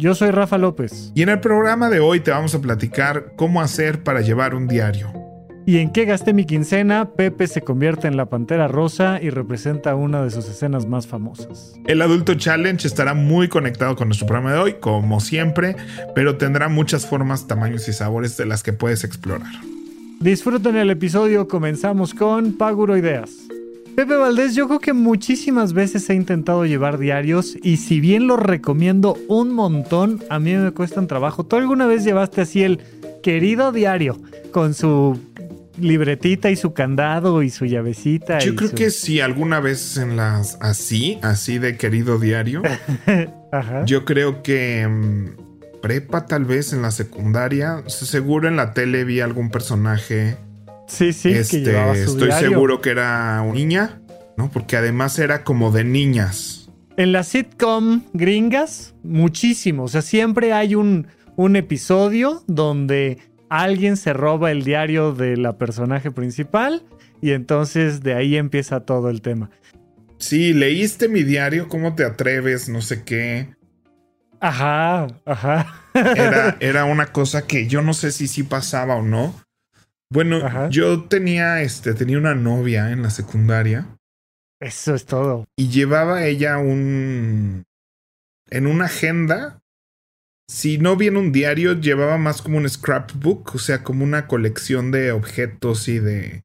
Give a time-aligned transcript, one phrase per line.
[0.00, 1.12] Yo soy Rafa López.
[1.14, 4.66] Y en el programa de hoy te vamos a platicar cómo hacer para llevar un
[4.66, 5.12] diario.
[5.66, 7.10] ¿Y en qué gasté mi quincena?
[7.10, 11.74] Pepe se convierte en la Pantera Rosa y representa una de sus escenas más famosas.
[11.86, 15.76] El Adulto Challenge estará muy conectado con nuestro programa de hoy, como siempre,
[16.14, 19.52] pero tendrá muchas formas, tamaños y sabores de las que puedes explorar.
[20.18, 23.30] Disfruten el episodio, comenzamos con Paguro Ideas.
[23.96, 28.40] Pepe Valdés, yo creo que muchísimas veces he intentado llevar diarios y si bien los
[28.40, 31.44] recomiendo un montón, a mí me cuestan trabajo.
[31.44, 32.80] ¿Tú alguna vez llevaste así el
[33.22, 34.16] querido diario
[34.52, 35.20] con su
[35.78, 38.38] libretita y su candado y su llavecita?
[38.38, 42.62] Yo creo su- que sí, alguna vez en las así, así de querido diario.
[43.52, 43.84] Ajá.
[43.84, 49.20] Yo creo que mm, prepa tal vez en la secundaria, seguro en la tele vi
[49.20, 50.36] algún personaje.
[50.90, 52.50] Sí, sí, que este, llevaba su estoy diario.
[52.50, 54.00] seguro que era una niña,
[54.36, 54.50] ¿no?
[54.50, 56.70] Porque además era como de niñas.
[56.96, 59.84] En la sitcom gringas, muchísimo.
[59.84, 63.18] O sea, siempre hay un, un episodio donde
[63.48, 66.82] alguien se roba el diario de la personaje principal
[67.22, 69.50] y entonces de ahí empieza todo el tema.
[70.18, 72.68] Sí, leíste mi diario, ¿cómo te atreves?
[72.68, 73.54] No sé qué.
[74.40, 75.84] Ajá, ajá.
[75.94, 79.34] Era, era una cosa que yo no sé si sí pasaba o no.
[80.12, 80.68] Bueno, Ajá.
[80.70, 83.96] yo tenía, este, tenía una novia en la secundaria
[84.60, 85.44] Eso es todo.
[85.56, 87.64] y llevaba ella un...
[88.50, 89.60] En una agenda,
[90.48, 94.90] si no bien un diario, llevaba más como un scrapbook, o sea, como una colección
[94.90, 96.42] de objetos y de...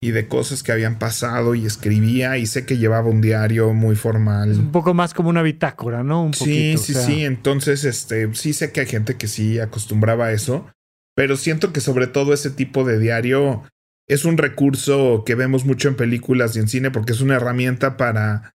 [0.00, 3.96] Y de cosas que habían pasado y escribía y sé que llevaba un diario muy
[3.96, 4.52] formal.
[4.52, 6.22] Es un poco más como una bitácora, ¿no?
[6.22, 6.78] Un Sí, poquito.
[6.78, 7.24] sí, o sea, sí.
[7.24, 10.70] Entonces, este, sí sé que hay gente que sí acostumbraba a eso,
[11.18, 13.64] pero siento que sobre todo ese tipo de diario
[14.06, 17.96] es un recurso que vemos mucho en películas y en cine porque es una herramienta
[17.96, 18.52] para,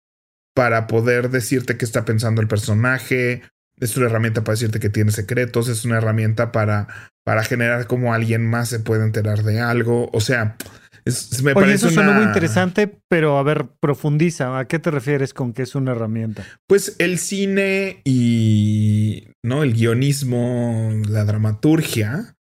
[0.55, 3.41] para poder decirte qué está pensando el personaje,
[3.79, 6.87] es una herramienta para decirte que tiene secretos, es una herramienta para,
[7.25, 10.11] para generar como alguien más se puede enterar de algo.
[10.13, 10.59] O sea,
[11.07, 14.59] es, me Oye, parece eso suena una- muy interesante, pero a ver, profundiza.
[14.59, 16.45] ¿A qué te refieres con que es una herramienta?
[16.67, 22.37] Pues el cine y no el guionismo, la dramaturgia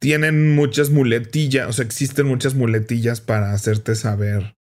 [0.00, 4.56] tienen muchas muletillas, o sea, existen muchas muletillas para hacerte saber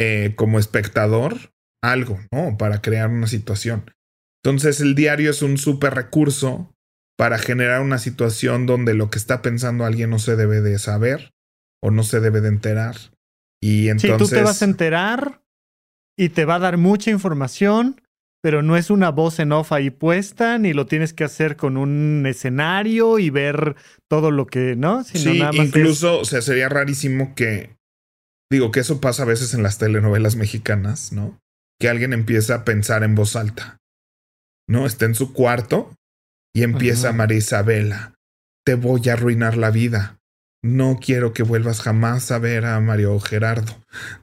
[0.00, 1.52] eh, como espectador
[1.82, 2.56] algo, ¿no?
[2.58, 3.90] Para crear una situación.
[4.42, 6.72] Entonces el diario es un súper recurso
[7.16, 11.32] para generar una situación donde lo que está pensando alguien no se debe de saber
[11.82, 12.96] o no se debe de enterar.
[13.60, 14.28] Y entonces...
[14.28, 15.42] Sí, tú te vas a enterar
[16.16, 18.00] y te va a dar mucha información,
[18.40, 21.76] pero no es una voz en off ahí puesta, ni lo tienes que hacer con
[21.76, 23.74] un escenario y ver
[24.08, 25.02] todo lo que, ¿no?
[25.04, 27.76] Sino Sí, nada más es- incluso, o sea, sería rarísimo que,
[28.50, 31.38] digo, que eso pasa a veces en las telenovelas mexicanas, ¿no?
[31.80, 33.78] Que alguien empieza a pensar en voz alta,
[34.68, 34.86] ¿no?
[34.86, 35.94] Está en su cuarto
[36.54, 37.16] y empieza Ajá.
[37.16, 38.14] María Isabela,
[38.64, 40.17] te voy a arruinar la vida.
[40.62, 43.72] No quiero que vuelvas jamás a ver a Mario Gerardo,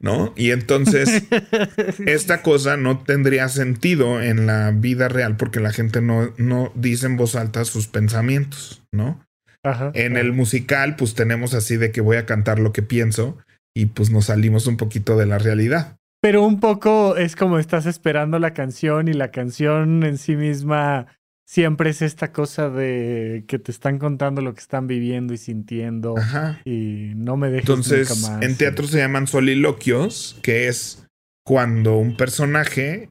[0.01, 0.33] ¿no?
[0.35, 1.23] Y entonces
[2.05, 7.05] esta cosa no tendría sentido en la vida real porque la gente no, no dice
[7.05, 9.25] en voz alta sus pensamientos, ¿no?
[9.63, 9.91] Ajá.
[9.95, 13.37] En el musical, pues tenemos así de que voy a cantar lo que pienso
[13.73, 15.97] y pues nos salimos un poquito de la realidad.
[16.21, 21.07] Pero un poco es como estás esperando la canción y la canción en sí misma
[21.47, 26.17] siempre es esta cosa de que te están contando lo que están viviendo y sintiendo
[26.17, 26.59] Ajá.
[26.65, 28.43] y no me dejes Entonces, nunca más.
[28.43, 31.05] en teatro se llaman soliloquios, que es
[31.45, 33.09] cuando un personaje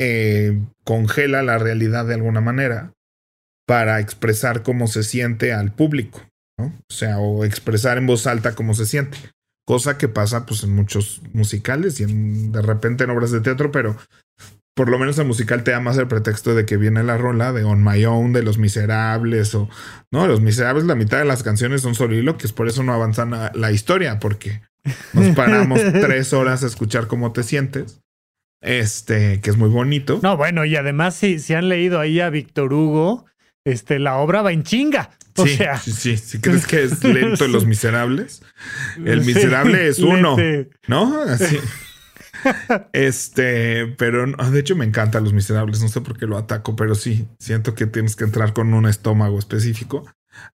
[0.00, 2.92] eh, congela la realidad de alguna manera
[3.66, 6.22] para expresar cómo se siente al público,
[6.58, 6.66] ¿no?
[6.66, 9.18] O sea, o expresar en voz alta cómo se siente.
[9.66, 13.72] Cosa que pasa pues en muchos musicales y en- de repente en obras de teatro,
[13.72, 13.96] pero
[14.76, 17.50] por lo menos el musical te da más el pretexto de que viene la rola
[17.54, 19.70] de On My Own, de Los Miserables, o
[20.12, 23.50] no, Los Miserables, la mitad de las canciones son soliloquios, por eso no avanzan la,
[23.54, 24.60] la historia, porque
[25.14, 28.02] nos paramos tres horas a escuchar cómo te sientes.
[28.60, 30.20] Este, que es muy bonito.
[30.22, 33.24] No, bueno, y además si, si han leído ahí a Víctor Hugo,
[33.64, 35.10] este, la obra va en chinga.
[35.36, 36.18] O sí, sea, sí, sí.
[36.18, 38.42] Si crees que es lento en Los Miserables,
[39.02, 40.36] el miserable es uno.
[40.86, 41.22] ¿no?
[41.22, 41.58] Así.
[42.92, 46.94] este, pero de hecho me encantan los miserables, no sé por qué lo ataco, pero
[46.94, 50.04] sí, siento que tienes que entrar con un estómago específico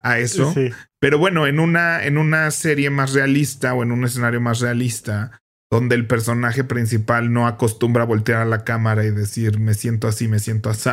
[0.01, 0.55] a eso.
[0.99, 5.43] Pero bueno, en una, en una serie más realista o en un escenario más realista,
[5.71, 10.07] donde el personaje principal no acostumbra a voltear a la cámara y decir me siento
[10.07, 10.91] así, me siento así,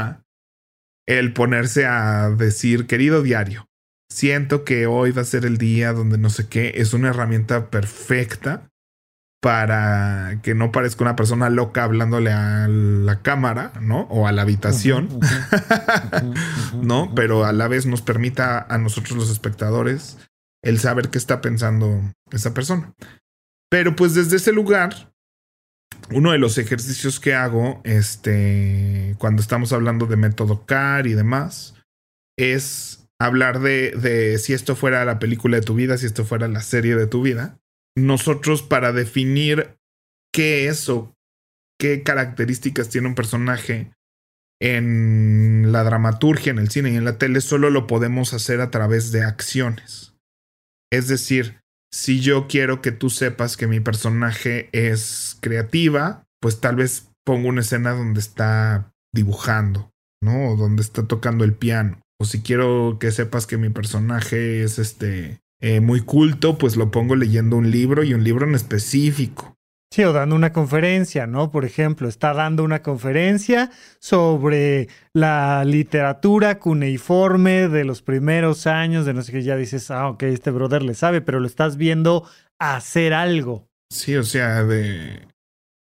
[1.05, 3.67] el ponerse a decir, querido diario,
[4.09, 7.69] siento que hoy va a ser el día donde no sé qué, es una herramienta
[7.69, 8.68] perfecta
[9.41, 14.01] para que no parezca una persona loca hablándole a la cámara, ¿no?
[14.09, 15.07] O a la habitación,
[16.81, 17.13] ¿no?
[17.15, 20.17] Pero a la vez nos permita a nosotros los espectadores
[20.61, 22.01] el saber qué está pensando
[22.31, 22.93] esa persona.
[23.69, 25.13] Pero pues desde ese lugar,
[26.11, 31.75] uno de los ejercicios que hago, este, cuando estamos hablando de método CAR y demás,
[32.37, 36.49] es hablar de, de si esto fuera la película de tu vida, si esto fuera
[36.49, 37.57] la serie de tu vida
[38.05, 39.77] nosotros para definir
[40.33, 41.15] qué es o
[41.79, 43.91] qué características tiene un personaje
[44.61, 48.71] en la dramaturgia, en el cine y en la tele, solo lo podemos hacer a
[48.71, 50.13] través de acciones.
[50.91, 51.61] Es decir,
[51.91, 57.49] si yo quiero que tú sepas que mi personaje es creativa, pues tal vez pongo
[57.49, 59.91] una escena donde está dibujando,
[60.21, 60.51] ¿no?
[60.51, 62.01] O donde está tocando el piano.
[62.19, 66.91] O si quiero que sepas que mi personaje es este eh, muy culto, pues lo
[66.91, 69.55] pongo leyendo un libro y un libro en específico.
[69.91, 71.49] Sí, o dando una conferencia, ¿no?
[71.49, 79.15] Por ejemplo, está dando una conferencia sobre la literatura cuneiforme de los primeros años, de
[79.15, 82.29] no sé qué, ya dices, ah, ok, este brother le sabe, pero lo estás viendo
[82.59, 83.67] hacer algo.
[83.91, 85.27] Sí, o sea, de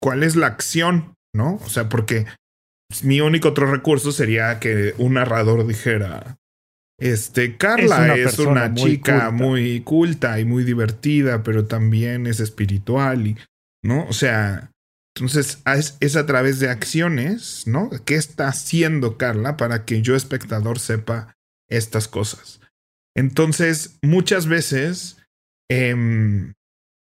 [0.00, 1.56] cuál es la acción, ¿no?
[1.56, 2.24] O sea, porque
[3.02, 6.38] mi único otro recurso sería que un narrador dijera,
[7.00, 13.36] este, Carla es una, chica muy culta y muy divertida, pero también es espiritual, y,
[13.82, 14.06] ¿no?
[14.06, 14.70] O sea,
[15.16, 15.62] entonces
[16.00, 17.90] es, a través de acciones, ¿no?
[18.04, 21.34] ¿Qué está haciendo Carla para que yo, espectador, sepa
[21.70, 22.60] estas cosas?
[23.16, 25.16] Entonces, muchas veces,
[25.70, 26.52] em,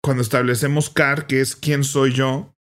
[0.02, 2.56] cuando establecemos CAR, que es quién soy yo,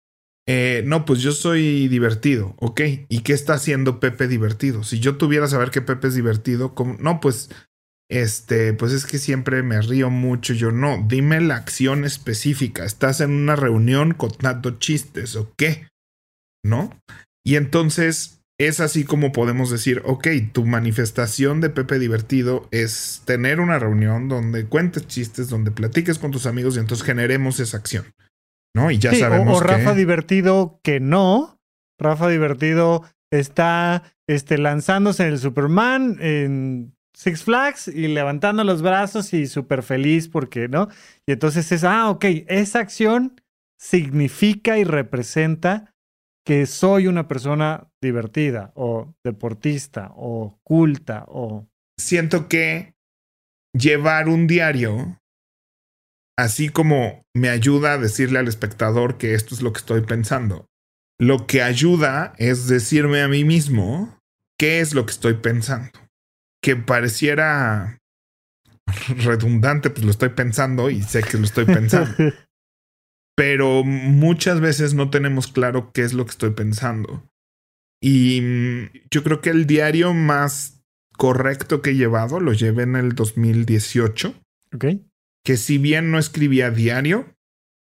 [0.48, 2.82] eh, no, pues yo soy divertido, ok.
[3.10, 4.84] ¿Y qué está haciendo Pepe divertido?
[4.84, 6.96] Si yo tuviera saber que Pepe es divertido, ¿cómo?
[7.00, 7.50] no, pues,
[8.10, 10.54] este, pues es que siempre me río mucho.
[10.54, 12.86] Yo no, dime la acción específica.
[12.86, 15.88] ¿Estás en una reunión contando chistes o qué?
[16.64, 16.92] ¿No?
[17.44, 23.60] Y entonces es así como podemos decir, ok, tu manifestación de Pepe divertido es tener
[23.60, 28.06] una reunión donde cuentes chistes, donde platiques con tus amigos y entonces generemos esa acción.
[28.76, 28.92] ¿No?
[28.92, 29.58] Y ya sabemos.
[29.58, 31.60] O, Rafa Divertido que no.
[31.98, 39.34] Rafa Divertido está este, lanzándose en el Superman en Six Flags y levantando los brazos
[39.34, 40.90] y súper feliz porque, ¿no?
[41.26, 43.42] Y entonces es, ah, ok, esa acción
[43.80, 45.94] significa y representa
[46.46, 51.68] que soy una persona divertida o deportista o culta o...
[51.98, 52.94] Siento que
[53.74, 55.22] llevar un diario
[56.38, 60.68] así como me ayuda a decirle al espectador que esto es lo que estoy pensando,
[61.20, 64.20] lo que ayuda es decirme a mí mismo
[64.60, 65.92] qué es lo que estoy pensando.
[66.62, 68.00] Que pareciera
[69.24, 72.14] redundante, pues lo estoy pensando y sé que lo estoy pensando.
[73.38, 77.24] Pero muchas veces no tenemos claro qué es lo que estoy pensando.
[78.02, 80.82] Y mm, yo creo que el diario más
[81.18, 84.34] correcto que he llevado lo llevé en el 2018.
[84.74, 84.86] Ok
[85.46, 87.34] que si bien no escribía diario,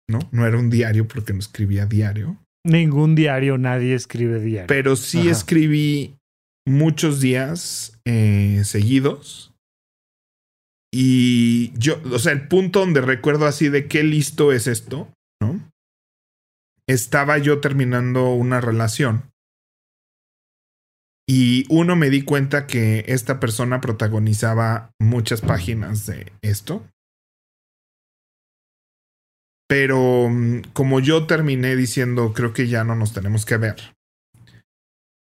[0.09, 0.21] ¿no?
[0.31, 2.37] No era un diario porque no escribía diario.
[2.65, 4.67] Ningún diario, nadie escribe diario.
[4.67, 6.17] Pero sí escribí
[6.67, 9.55] muchos días eh, seguidos.
[10.93, 15.09] Y yo, o sea, el punto donde recuerdo así de qué listo es esto,
[15.41, 15.61] ¿no?
[16.89, 19.31] Estaba yo terminando una relación.
[21.29, 26.87] Y uno me di cuenta que esta persona protagonizaba muchas páginas de esto.
[29.69, 33.77] Pero mm, como yo terminé diciendo, creo que ya no nos tenemos que ver.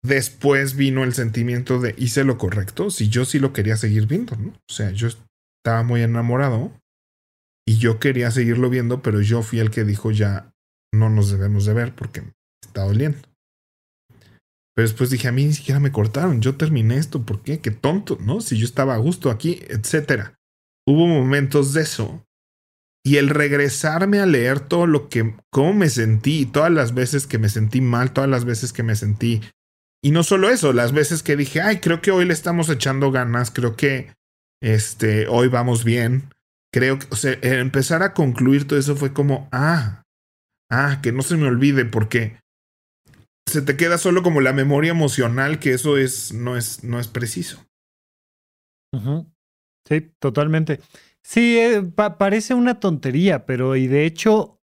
[0.05, 4.35] Después vino el sentimiento de hice lo correcto, si yo sí lo quería seguir viendo,
[4.37, 4.49] ¿no?
[4.49, 6.73] O sea, yo estaba muy enamorado
[7.65, 10.53] y yo quería seguirlo viendo, pero yo fui el que dijo ya
[10.93, 12.25] no nos debemos de ver porque
[12.65, 13.19] está doliendo.
[14.75, 17.61] Pero después dije, a mí ni siquiera me cortaron, yo terminé esto, ¿por qué?
[17.61, 18.41] Qué tonto, ¿no?
[18.41, 20.35] Si yo estaba a gusto aquí, etcétera.
[20.85, 22.27] Hubo momentos de eso
[23.05, 27.39] y el regresarme a leer todo lo que, cómo me sentí, todas las veces que
[27.39, 29.41] me sentí mal, todas las veces que me sentí.
[30.03, 33.11] Y no solo eso, las veces que dije, ay, creo que hoy le estamos echando
[33.11, 34.15] ganas, creo que
[34.63, 36.33] este, hoy vamos bien.
[36.73, 40.03] Creo que, o sea, empezar a concluir todo eso fue como, ah,
[40.75, 42.39] Ah, que no se me olvide porque
[43.47, 47.09] se te queda solo como la memoria emocional que eso es no es no es
[47.09, 47.63] preciso.
[49.87, 50.81] Sí, totalmente.
[51.23, 54.61] Sí, eh, parece una tontería, pero y de hecho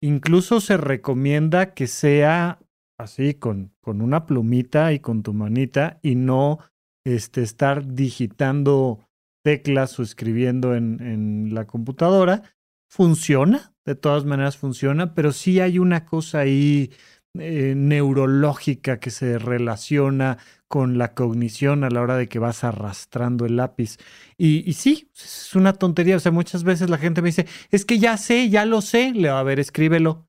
[0.00, 2.60] incluso se recomienda que sea
[2.98, 6.58] así con, con una plumita y con tu manita y no
[7.04, 9.08] este, estar digitando
[9.44, 12.42] teclas o escribiendo en, en la computadora.
[12.88, 16.90] Funciona, de todas maneras funciona, pero sí hay una cosa ahí
[17.38, 23.46] eh, neurológica que se relaciona con la cognición a la hora de que vas arrastrando
[23.46, 23.96] el lápiz.
[24.36, 26.16] Y, sí, es una tontería.
[26.16, 29.12] O sea, muchas veces la gente me dice, es que ya sé, ya lo sé.
[29.14, 30.26] Le a ver, escríbelo.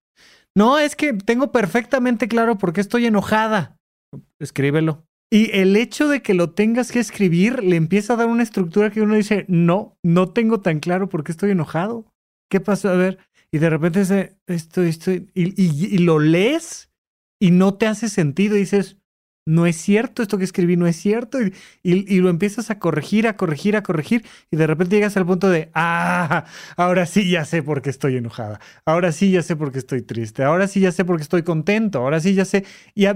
[0.55, 3.77] No, es que tengo perfectamente claro por qué estoy enojada.
[4.39, 5.05] Escríbelo.
[5.31, 8.91] Y el hecho de que lo tengas que escribir le empieza a dar una estructura
[8.91, 12.05] que uno dice, no, no tengo tan claro por qué estoy enojado.
[12.49, 12.89] ¿Qué pasó?
[12.89, 13.17] A ver.
[13.51, 16.89] Y de repente dice, estoy, estoy, y, lo lees
[17.43, 18.55] y no te hace sentido.
[18.55, 18.95] Y dices,
[19.45, 21.41] no es cierto, esto que escribí no es cierto.
[21.41, 24.23] Y, y, lo empiezas a corregir, a corregir, a corregir.
[24.49, 26.45] Y de repente llegas al punto de, ah,
[26.77, 28.61] ahora sí ya sé por qué estoy enojada.
[28.85, 30.45] Ahora sí ya sé por qué estoy triste.
[30.45, 31.99] Ahora sí ya sé por qué estoy contento.
[31.99, 32.63] Ahora sí ya sé.
[32.95, 33.07] Y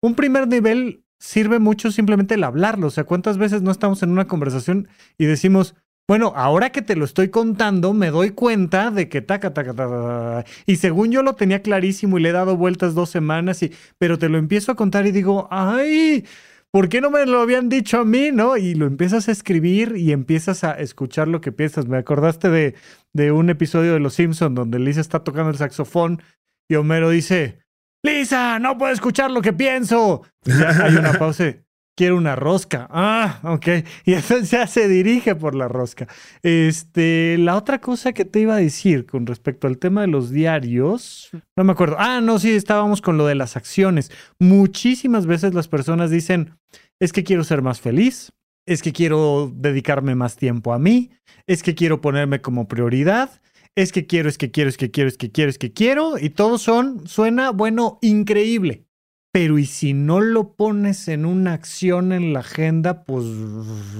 [0.00, 2.88] un primer nivel sirve mucho simplemente el hablarlo.
[2.88, 5.76] O sea, ¿cuántas veces no estamos en una conversación y decimos,
[6.08, 10.44] bueno, ahora que te lo estoy contando, me doy cuenta de que taca, taca, taca,
[10.64, 14.18] Y según yo lo tenía clarísimo y le he dado vueltas dos semanas, y, pero
[14.18, 16.24] te lo empiezo a contar y digo, ay,
[16.70, 18.30] ¿por qué no me lo habían dicho a mí?
[18.32, 18.56] ¿No?
[18.56, 21.86] Y lo empiezas a escribir y empiezas a escuchar lo que piensas.
[21.86, 22.74] Me acordaste de,
[23.12, 26.22] de un episodio de Los Simpsons donde Lisa está tocando el saxofón
[26.70, 27.58] y Homero dice,
[28.02, 30.22] Lisa, no puedo escuchar lo que pienso.
[30.46, 31.54] Ya hay una pausa.
[31.98, 32.86] Quiero una rosca.
[32.92, 33.66] Ah, ok.
[34.04, 36.06] Y entonces ya se dirige por la rosca.
[36.44, 40.30] Este, la otra cosa que te iba a decir con respecto al tema de los
[40.30, 41.96] diarios, no me acuerdo.
[41.98, 44.12] Ah, no, sí, estábamos con lo de las acciones.
[44.38, 46.56] Muchísimas veces las personas dicen,
[47.00, 48.30] es que quiero ser más feliz,
[48.64, 51.10] es que quiero dedicarme más tiempo a mí,
[51.48, 53.42] es que quiero ponerme como prioridad,
[53.74, 56.16] es que quiero, es que quiero, es que quiero, es que quiero, es que quiero,
[56.16, 58.87] y todos son, suena, bueno, increíble.
[59.32, 63.24] Pero y si no lo pones en una acción en la agenda, pues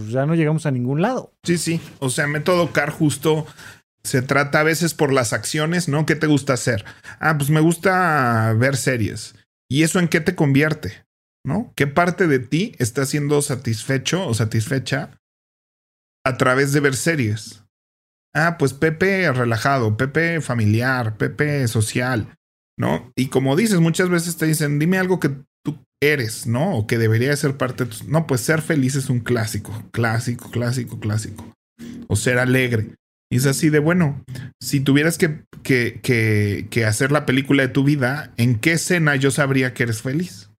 [0.09, 1.33] ya no llegamos a ningún lado.
[1.45, 1.81] Sí, sí.
[1.99, 3.47] O sea, método CAR justo
[4.03, 6.07] se trata a veces por las acciones, ¿no?
[6.07, 6.85] ¿Qué te gusta hacer?
[7.21, 9.35] Ah, pues me gusta ver series.
[9.69, 11.05] ¿Y eso en qué te convierte?
[11.45, 11.73] ¿No?
[11.77, 15.19] ¿Qué parte de ti está siendo satisfecho o satisfecha
[16.25, 17.65] a través de ver series?
[18.35, 22.38] Ah, pues Pepe relajado, Pepe familiar, Pepe social,
[22.79, 23.13] ¿no?
[23.17, 25.31] Y como dices, muchas veces te dicen, dime algo que
[25.63, 26.77] tú eres, ¿no?
[26.77, 28.11] O que debería ser parte de tu...
[28.11, 31.53] No, pues ser feliz es un clásico, clásico, clásico, clásico.
[32.07, 32.95] O ser alegre.
[33.31, 34.25] Y es así de, bueno,
[34.63, 36.01] si tuvieras que, que,
[36.71, 40.51] que, hacer la película de tu vida, ¿en qué escena yo sabría que eres feliz?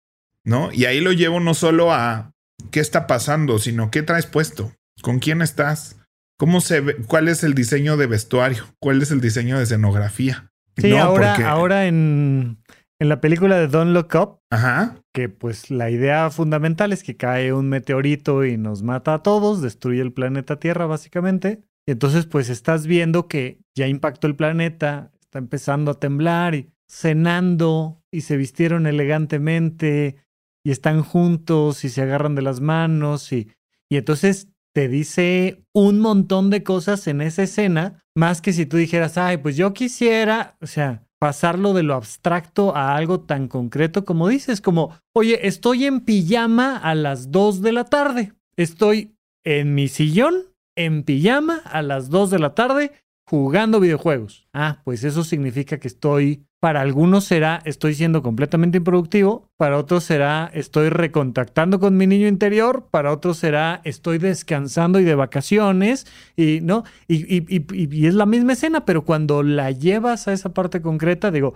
[0.46, 0.72] ¿No?
[0.72, 2.32] Y ahí lo llevo no solo a
[2.70, 4.72] qué está pasando, sino qué traes puesto,
[5.02, 5.96] con quién estás,
[6.40, 6.96] ¿Cómo se?
[7.06, 8.74] ¿Cuál es el diseño de vestuario?
[8.80, 10.49] ¿Cuál es el diseño de escenografía?
[10.80, 12.58] Sí, ahora, ahora en,
[13.00, 14.96] en, la película de Don't Look Up, Ajá.
[15.14, 19.62] que pues la idea fundamental es que cae un meteorito y nos mata a todos,
[19.62, 21.62] destruye el planeta Tierra básicamente.
[21.88, 26.70] Y entonces pues estás viendo que ya impactó el planeta, está empezando a temblar y
[26.88, 30.18] cenando y se vistieron elegantemente
[30.64, 33.52] y están juntos y se agarran de las manos y,
[33.90, 38.78] y entonces te dice un montón de cosas en esa escena, más que si tú
[38.78, 44.06] dijeras, ay, pues yo quisiera, o sea, pasarlo de lo abstracto a algo tan concreto
[44.06, 49.74] como dices, como, oye, estoy en pijama a las 2 de la tarde, estoy en
[49.74, 50.36] mi sillón,
[50.76, 52.92] en pijama a las 2 de la tarde,
[53.26, 54.48] jugando videojuegos.
[54.54, 60.04] Ah, pues eso significa que estoy para algunos será estoy siendo completamente improductivo, para otros
[60.04, 66.06] será estoy recontactando con mi niño interior, para otros será estoy descansando y de vacaciones,
[66.36, 71.32] y no, y, es la misma escena, pero cuando la llevas a esa parte concreta,
[71.32, 71.56] digo,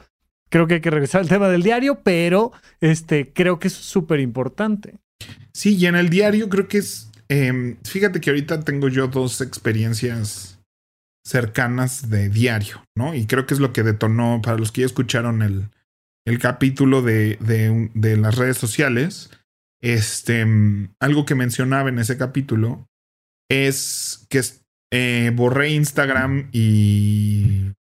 [0.50, 4.22] creo que hay que regresar al tema del diario, pero este, creo que es súper
[4.22, 5.00] importante.
[5.52, 9.42] Sí, y en el diario creo que es, em, fíjate que ahorita tengo yo dos
[9.42, 10.53] experiencias
[11.26, 13.16] cercanas de diario, ¿no?
[13.16, 15.70] Y creo que es lo que detonó, para los que ya escucharon el,
[16.26, 17.38] el capítulo de,
[17.94, 19.32] de, las redes sociales,
[19.82, 20.46] este,
[21.00, 22.88] algo que mencionaba en ese capítulo
[23.50, 24.42] es que
[24.92, 27.72] eh, borré Instagram y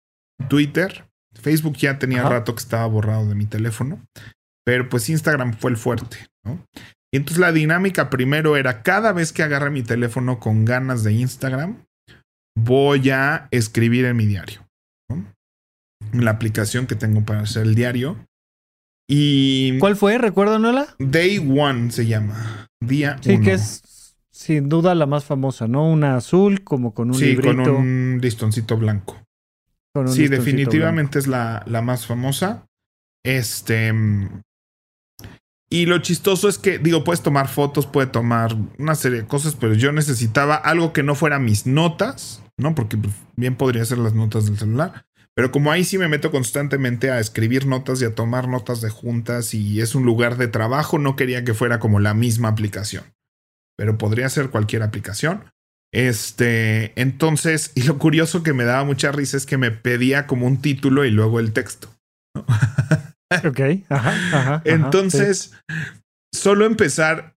[0.49, 1.05] Twitter.
[1.33, 4.05] Facebook ya tenía rato que estaba borrado de mi teléfono,
[4.65, 6.65] pero pues Instagram fue el fuerte, ¿no?
[7.11, 11.13] Y entonces la dinámica primero era cada vez que agarre mi teléfono con ganas de
[11.13, 11.85] Instagram,
[12.55, 14.61] voy a escribir en mi diario.
[16.11, 18.17] la aplicación que tengo para hacer el diario.
[19.07, 19.77] Y.
[19.79, 20.17] ¿Cuál fue?
[20.17, 20.95] ¿Recuérdanosla?
[20.99, 22.67] Day One se llama.
[22.81, 25.89] Día Sí, que es sin duda la más famosa, ¿no?
[25.89, 27.53] Una azul, como con un sí, librito.
[27.55, 29.23] con un listoncito blanco.
[29.93, 32.65] con un Sí, listoncito definitivamente es la, la más famosa.
[33.25, 33.93] Este.
[35.69, 39.55] Y lo chistoso es que, digo, puedes tomar fotos, puedes tomar una serie de cosas,
[39.55, 42.75] pero yo necesitaba algo que no fuera mis notas, ¿no?
[42.75, 45.05] Porque pues, bien podría ser las notas del celular.
[45.35, 48.89] Pero como ahí sí me meto constantemente a escribir notas y a tomar notas de
[48.89, 53.03] juntas y es un lugar de trabajo, no quería que fuera como la misma aplicación.
[53.75, 55.45] Pero podría ser cualquier aplicación.
[55.91, 60.45] Este, entonces, y lo curioso que me daba mucha risa es que me pedía como
[60.45, 61.89] un título y luego el texto.
[63.47, 64.37] Ok, ajá, ajá.
[64.37, 65.53] ajá, Entonces,
[66.31, 67.35] solo empezar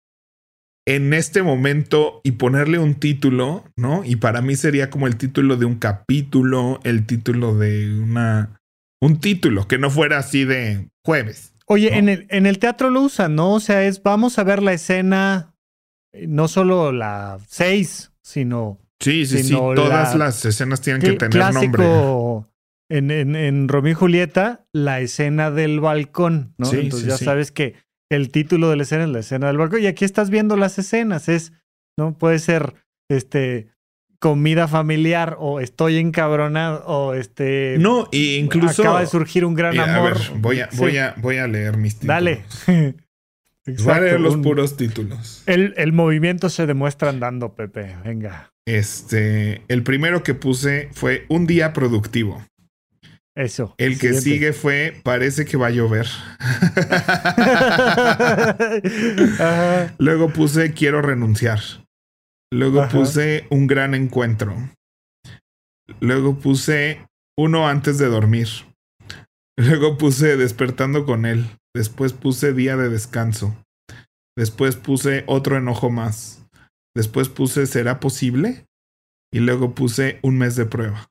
[0.86, 4.04] en este momento y ponerle un título, ¿no?
[4.04, 8.60] Y para mí sería como el título de un capítulo, el título de una...
[9.00, 11.54] Un título que no fuera así de jueves.
[11.66, 11.96] Oye, ¿no?
[11.96, 13.52] en, el, en el teatro lo usan, ¿no?
[13.52, 15.54] O sea, es vamos a ver la escena,
[16.12, 19.50] eh, no solo la 6, sino Sí, sí, sí.
[19.52, 21.70] Todas la- las escenas tienen que tener nombre.
[21.70, 22.48] clásico
[22.88, 26.66] en, en, en Romeo y Julieta, la escena del balcón, ¿no?
[26.66, 27.24] Sí, Entonces sí, ya sí.
[27.26, 27.74] sabes que
[28.10, 29.82] el título de la escena es la escena del balcón.
[29.82, 31.52] Y aquí estás viendo las escenas, es,
[31.98, 32.16] ¿no?
[32.16, 32.74] Puede ser
[33.10, 33.68] este
[34.18, 38.82] comida familiar o estoy encabronado o este No, y incluso.
[38.82, 40.14] acaba de surgir un gran Mira, a amor.
[40.18, 40.78] ver, voy a, Sí.
[40.78, 42.14] voy a, voy a leer mis títulos.
[42.14, 42.44] Dale.
[43.66, 45.42] Voy a leer Exacto, los un- puros títulos.
[45.46, 47.96] El, el movimiento se demuestra andando, Pepe.
[48.04, 48.52] Venga.
[48.64, 52.44] Este, el primero que puse fue un día productivo.
[53.36, 53.74] Eso.
[53.76, 56.06] El que sigue fue parece que va a llover.
[59.38, 59.94] Ajá.
[59.98, 61.60] Luego puse quiero renunciar.
[62.50, 62.96] Luego Ajá.
[62.96, 64.56] puse un gran encuentro.
[66.00, 68.48] Luego puse uno antes de dormir.
[69.58, 71.46] Luego puse despertando con él.
[71.74, 73.54] Después puse día de descanso.
[74.34, 76.46] Después puse otro enojo más.
[76.94, 78.64] Después puse ¿será posible?
[79.30, 81.10] Y luego puse un mes de prueba.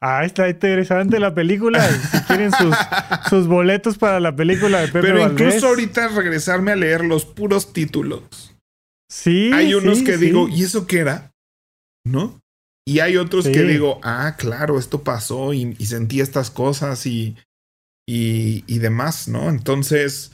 [0.00, 1.82] Ah, está interesante la película.
[1.88, 2.74] Si quieren sus,
[3.28, 5.40] sus boletos para la película de Pepe Pero Valdés.
[5.48, 8.22] incluso ahorita regresarme a leer los puros títulos.
[9.10, 9.50] Sí.
[9.52, 10.26] hay unos sí, que sí.
[10.26, 11.32] digo, ¿y eso qué era?
[12.06, 12.40] ¿No?
[12.86, 13.52] Y hay otros Sí.
[13.52, 17.36] que digo, ah, claro, esto pasó y, y sentí estas cosas y,
[18.08, 19.48] y, y demás, ¿no?
[19.48, 20.32] Entonces,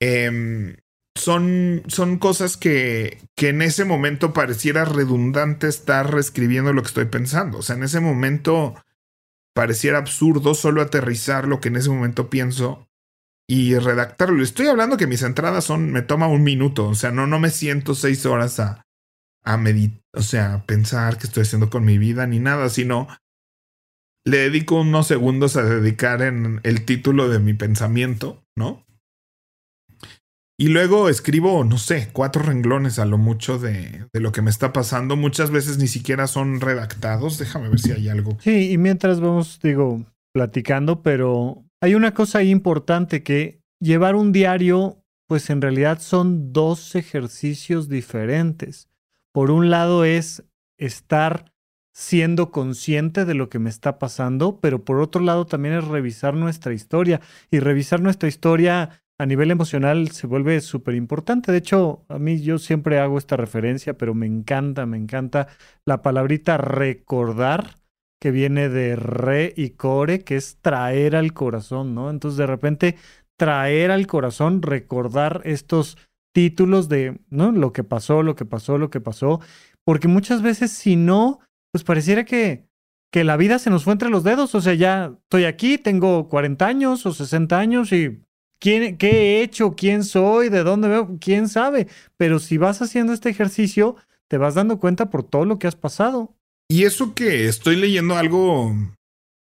[0.00, 0.76] em,
[1.16, 7.06] son, son cosas que, que en ese momento pareciera redundante estar reescribiendo lo que estoy
[7.06, 7.58] pensando.
[7.58, 8.76] O sea, en ese momento
[9.60, 12.88] pareciera absurdo solo aterrizar lo que en ese momento pienso
[13.46, 14.42] y redactarlo.
[14.42, 17.50] Estoy hablando que mis entradas son, me toma un minuto, o sea, no, no me
[17.50, 18.86] siento seis horas a,
[19.44, 23.06] a meditar, o sea, a pensar qué estoy haciendo con mi vida ni nada, sino
[24.24, 28.86] le dedico unos segundos a dedicar en el título de mi pensamiento, ¿no?
[30.60, 34.50] Y luego escribo, no sé, cuatro renglones a lo mucho de, de lo que me
[34.50, 35.16] está pasando.
[35.16, 37.38] Muchas veces ni siquiera son redactados.
[37.38, 38.36] Déjame ver si hay algo.
[38.42, 44.32] Sí, y mientras vamos, digo, platicando, pero hay una cosa ahí importante que llevar un
[44.32, 48.90] diario, pues en realidad son dos ejercicios diferentes.
[49.32, 50.44] Por un lado es
[50.78, 51.54] estar
[51.94, 56.34] siendo consciente de lo que me está pasando, pero por otro lado también es revisar
[56.34, 57.22] nuestra historia.
[57.50, 61.52] Y revisar nuestra historia a nivel emocional se vuelve súper importante.
[61.52, 65.46] De hecho, a mí yo siempre hago esta referencia, pero me encanta, me encanta
[65.84, 67.76] la palabrita recordar
[68.18, 72.08] que viene de re y core, que es traer al corazón, ¿no?
[72.08, 72.96] Entonces, de repente,
[73.38, 75.98] traer al corazón, recordar estos
[76.34, 77.52] títulos de, ¿no?
[77.52, 79.40] Lo que pasó, lo que pasó, lo que pasó,
[79.84, 81.40] porque muchas veces si no,
[81.72, 82.64] pues pareciera que,
[83.12, 86.30] que la vida se nos fue entre los dedos, o sea, ya estoy aquí, tengo
[86.30, 88.22] 40 años o 60 años y
[88.60, 89.74] ¿quién, ¿qué he hecho?
[89.74, 90.48] ¿Quién soy?
[90.48, 91.18] ¿De dónde veo?
[91.20, 91.88] ¿Quién sabe?
[92.16, 93.96] Pero si vas haciendo este ejercicio,
[94.28, 96.36] te vas dando cuenta por todo lo que has pasado.
[96.68, 98.76] Y eso que estoy leyendo algo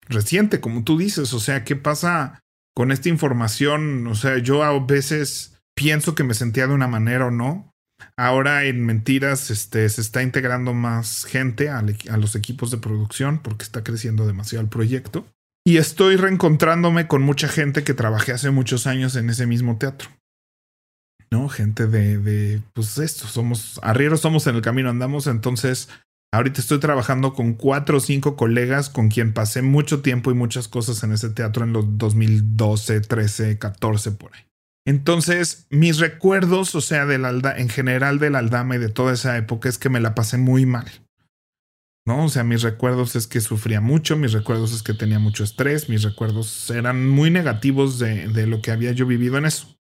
[0.03, 2.41] reciente, como tú dices, o sea, ¿qué pasa
[2.77, 4.07] con esta información?
[4.07, 7.73] O sea, yo a veces pienso que me sentía de una manera o no.
[8.17, 11.83] Ahora en mentiras este, se está integrando más gente a
[12.17, 15.27] los equipos de producción porque está creciendo demasiado el proyecto.
[15.69, 20.09] Y estoy reencontrándome con mucha gente que trabajé hace muchos años en ese mismo teatro.
[21.31, 21.51] ¿No?
[21.51, 25.27] Gente de, de pues esto, somos arrieros, somos en el camino, andamos.
[25.27, 25.91] Entonces,
[26.33, 30.69] ahorita estoy trabajando con cuatro o cinco colegas con quien pasé mucho tiempo y muchas
[30.69, 34.41] cosas en ese teatro en los 2012, 13, 14, por ahí.
[34.87, 39.37] Entonces, mis recuerdos, o sea, del Alda, en general del Aldama y de toda esa
[39.37, 40.91] época, es que me la pasé muy mal.
[42.09, 42.25] ¿No?
[42.25, 45.91] O sea, mis recuerdos es que sufría mucho, mis recuerdos es que tenía mucho estrés,
[45.91, 49.79] mis recuerdos eran muy negativos de, de lo que había yo vivido en eso.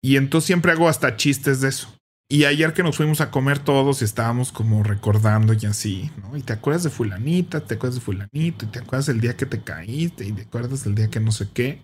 [0.00, 1.88] Y entonces siempre hago hasta chistes de eso.
[2.30, 6.36] Y ayer que nos fuimos a comer todos y estábamos como recordando y así, ¿no?
[6.36, 9.46] Y te acuerdas de fulanita, te acuerdas de fulanito, y te acuerdas del día que
[9.46, 11.82] te caíste, y te acuerdas del día que no sé qué.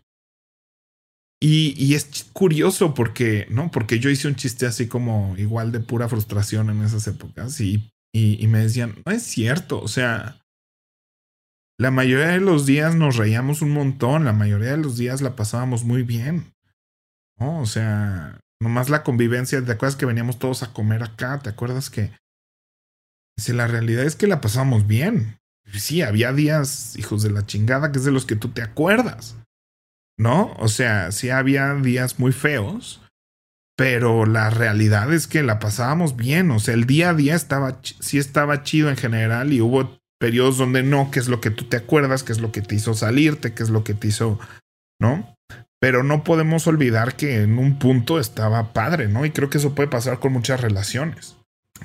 [1.43, 3.71] Y, y, es curioso porque, ¿no?
[3.71, 7.91] Porque yo hice un chiste así como igual de pura frustración en esas épocas y,
[8.13, 10.43] y, me decían, no es cierto, o sea,
[11.79, 15.37] la mayoría de los días nos reíamos un montón, la mayoría de los días la
[15.37, 16.53] pasábamos muy bien,
[17.39, 17.61] ¿no?
[17.61, 21.39] O sea, Nomás la convivencia, ¿te acuerdas que veníamos todos a comer acá?
[21.39, 22.13] ¿Te acuerdas que...
[23.39, 25.39] Si la realidad es que la pasamos bien.
[25.73, 29.37] Sí, había días, hijos de la chingada, que es de los que tú te acuerdas.
[30.19, 30.53] ¿No?
[30.59, 33.01] O sea, sí había días muy feos,
[33.81, 36.51] pero la realidad es que la pasábamos bien.
[36.51, 40.59] O sea, el día a día estaba, sí estaba chido en general y hubo periodos
[40.59, 42.93] donde no, que es lo que tú te acuerdas, que es lo que te hizo
[42.93, 44.39] salirte, que es lo que te hizo,
[45.01, 45.35] ¿no?
[45.81, 49.25] Pero no podemos olvidar que en un punto estaba padre, ¿no?
[49.25, 51.39] Y creo que eso puede pasar con muchas relaciones.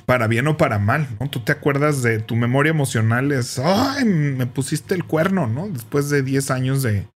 [0.05, 1.29] Para bien o para mal, ¿no?
[1.29, 5.69] Tú te acuerdas de tu memoria emocional es, ay, me pusiste el cuerno, ¿no?
[5.69, 7.07] Después de 10 años de,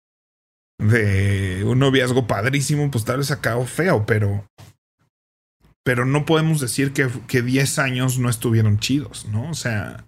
[0.78, 4.46] de un noviazgo padrísimo, pues tal vez acabó feo, pero,
[5.90, 9.50] pero no podemos decir que, que 10 años no estuvieron chidos, ¿no?
[9.50, 10.06] O sea,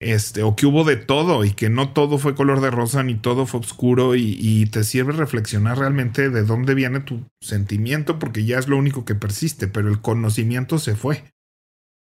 [0.00, 3.16] este, o que hubo de todo y que no todo fue color de rosa ni
[3.16, 8.60] todo fue oscuro y, te sirve reflexionar realmente de dónde viene tu sentimiento porque ya
[8.60, 11.24] es lo único que persiste, pero el conocimiento se fue.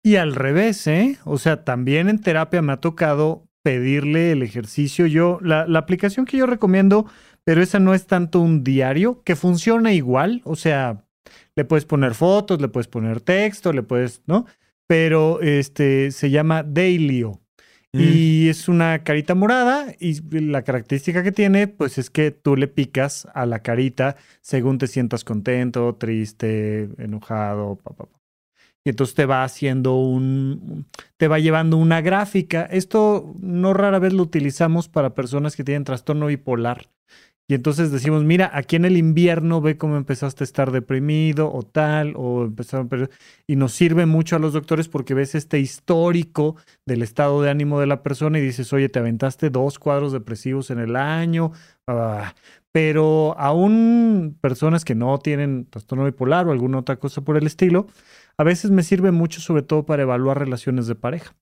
[0.03, 1.17] Y al revés, ¿eh?
[1.25, 5.07] O sea, también en terapia me ha tocado pedirle el ejercicio.
[5.07, 7.07] Yo, la, la aplicación que yo recomiendo,
[7.43, 11.07] pero esa no es tanto un diario, que funciona igual, o sea,
[11.55, 14.45] le puedes poner fotos, le puedes poner texto, le puedes, ¿no?
[14.87, 17.41] Pero este se llama Dailyo.
[17.93, 17.99] Mm.
[17.99, 22.67] Y es una carita morada y la característica que tiene pues es que tú le
[22.67, 28.07] picas a la carita según te sientas contento, triste, enojado, papá.
[28.83, 32.63] Y entonces te va haciendo un, te va llevando una gráfica.
[32.63, 36.89] Esto no rara vez lo utilizamos para personas que tienen trastorno bipolar.
[37.51, 41.63] Y entonces decimos, mira, aquí en el invierno ve cómo empezaste a estar deprimido o
[41.63, 42.89] tal, o empezaron
[43.45, 47.81] y nos sirve mucho a los doctores porque ves este histórico del estado de ánimo
[47.81, 51.51] de la persona y dices, oye, te aventaste dos cuadros depresivos en el año,
[51.87, 52.35] ah,
[52.71, 57.87] pero aún personas que no tienen trastorno bipolar o alguna otra cosa por el estilo,
[58.37, 61.35] a veces me sirve mucho sobre todo para evaluar relaciones de pareja.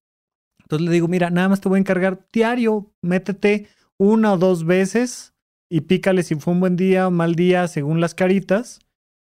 [0.64, 3.68] Entonces le digo, mira, nada más te voy a encargar diario, métete
[4.00, 5.36] una o dos veces
[5.70, 8.80] y pícale si fue un buen día o mal día según las caritas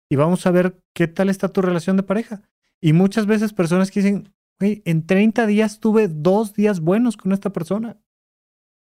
[0.10, 2.42] y vamos a ver qué tal está tu relación de pareja.
[2.82, 7.52] Y muchas veces personas que dicen, en 30 días tuve dos días buenos con esta
[7.52, 7.98] persona.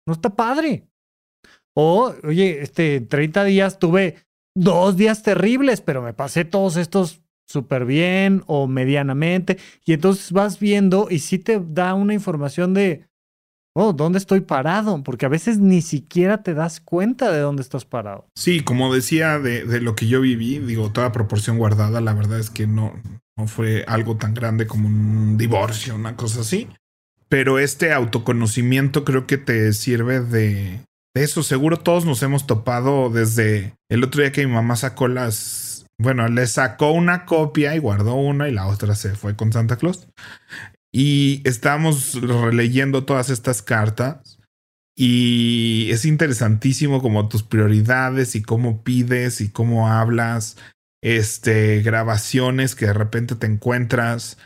[0.06, 0.88] No está padre.
[1.74, 4.16] O, oye, este, en 30 días tuve
[4.54, 9.58] dos días terribles, pero me pasé todos estos súper bien o medianamente.
[9.84, 13.07] Y entonces vas viendo y sí te da una información de,
[13.74, 15.02] oh, ¿dónde estoy parado?
[15.02, 18.26] Porque a veces ni siquiera te das cuenta de dónde estás parado.
[18.36, 22.50] Sí, como decía de, lo que yo viví, digo, toda proporción guardada, la verdad es
[22.50, 22.92] que no,
[23.36, 26.68] no fue algo tan grande como un divorcio, una cosa así.
[27.28, 30.80] Pero este autoconocimiento creo que te sirve de,
[31.14, 31.42] de eso.
[31.42, 35.68] Seguro todos nos hemos topado desde el otro día que mi mamá sacó las
[36.00, 39.76] bueno, le sacó una copia y guardó una y la otra se fue con Santa
[39.76, 40.08] Claus.
[40.92, 44.38] Y estamos releyendo todas estas cartas
[45.00, 50.56] y es interesantísimo como tus prioridades y cómo pides y cómo hablas,
[51.00, 54.38] este, grabaciones que de repente te encuentras.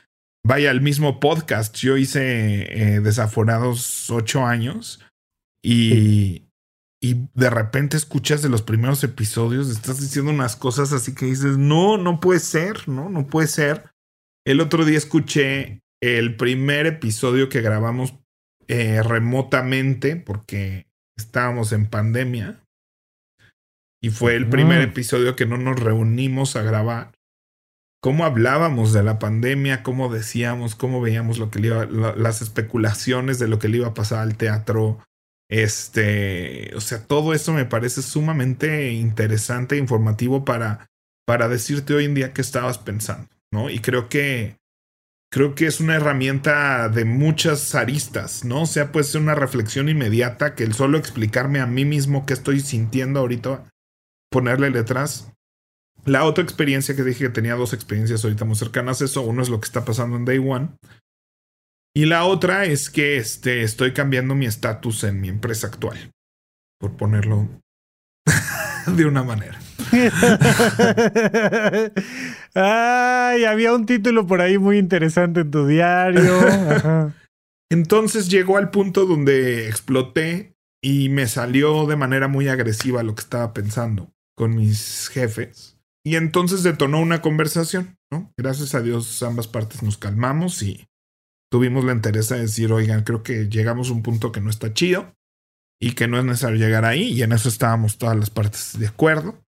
[0.44, 1.74] Vaya, el mismo podcast.
[1.76, 5.00] Yo hice eh, Desaforados ocho años
[5.64, 6.48] y,
[7.00, 11.56] y de repente escuchas de los primeros episodios, estás diciendo unas cosas así que dices,
[11.56, 13.90] no, no puede ser, no, no puede ser.
[14.44, 18.14] El otro día escuché el primer episodio que grabamos
[18.66, 22.60] eh, remotamente porque estábamos en pandemia.
[24.02, 27.12] Y fue el primer episodio que no nos reunimos a grabar.
[28.02, 33.38] Cómo hablábamos de la pandemia, cómo decíamos, cómo veíamos lo que le iba, las especulaciones
[33.38, 34.98] de lo que le iba a pasar al teatro.
[35.48, 40.88] Este, o sea, todo eso me parece sumamente interesante e informativo para,
[41.24, 43.70] para decirte hoy en día qué estabas pensando, ¿no?
[43.70, 44.56] Y creo que
[45.32, 48.62] creo que es una herramienta de muchas aristas, ¿no?
[48.62, 52.34] O sea, puede ser una reflexión inmediata que el solo explicarme a mí mismo qué
[52.34, 53.66] estoy sintiendo ahorita,
[54.30, 55.32] ponerle letras.
[56.04, 59.48] La otra experiencia que dije que tenía dos experiencias ahorita muy cercanas, eso, uno es
[59.48, 60.76] lo que está pasando en Day One.
[61.94, 66.10] Y la otra es que este, estoy cambiando mi estatus en mi empresa actual,
[66.78, 67.48] por ponerlo
[68.96, 69.58] de una manera.
[72.54, 77.12] Ay, había un título por ahí muy interesante en tu diario.
[77.70, 83.22] Entonces llegó al punto donde exploté y me salió de manera muy agresiva lo que
[83.22, 85.78] estaba pensando con mis jefes.
[86.04, 88.32] Y entonces detonó una conversación, ¿no?
[88.36, 90.88] Gracias a Dios ambas partes nos calmamos y
[91.50, 94.74] tuvimos la interés de decir, oigan, creo que llegamos a un punto que no está
[94.74, 95.14] chido
[95.82, 98.86] y que no es necesario llegar ahí y en eso estábamos todas las partes de
[98.86, 99.42] acuerdo.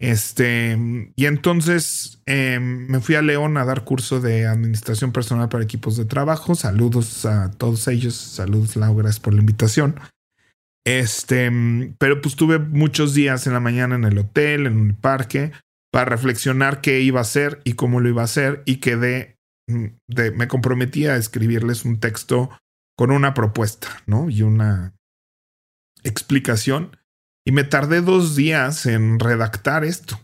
[0.00, 0.76] Este,
[1.14, 5.96] y entonces em, me fui a León a dar curso de administración personal para equipos
[5.96, 6.56] de trabajo.
[6.56, 8.14] Saludos a todos ellos.
[8.14, 9.94] Saludos, Laura, gracias por la invitación.
[10.84, 11.48] Este,
[11.98, 15.52] pero pues tuve muchos días en la mañana en el hotel, en el parque,
[15.92, 19.36] para reflexionar qué iba a hacer y cómo lo iba a hacer y quedé,
[19.68, 22.50] mm, de, me comprometí a escribirles un texto
[22.96, 24.30] con una propuesta, ¿no?
[24.30, 24.94] Y una
[26.04, 26.96] explicación.
[27.44, 30.20] Y me tardé dos días en redactar esto.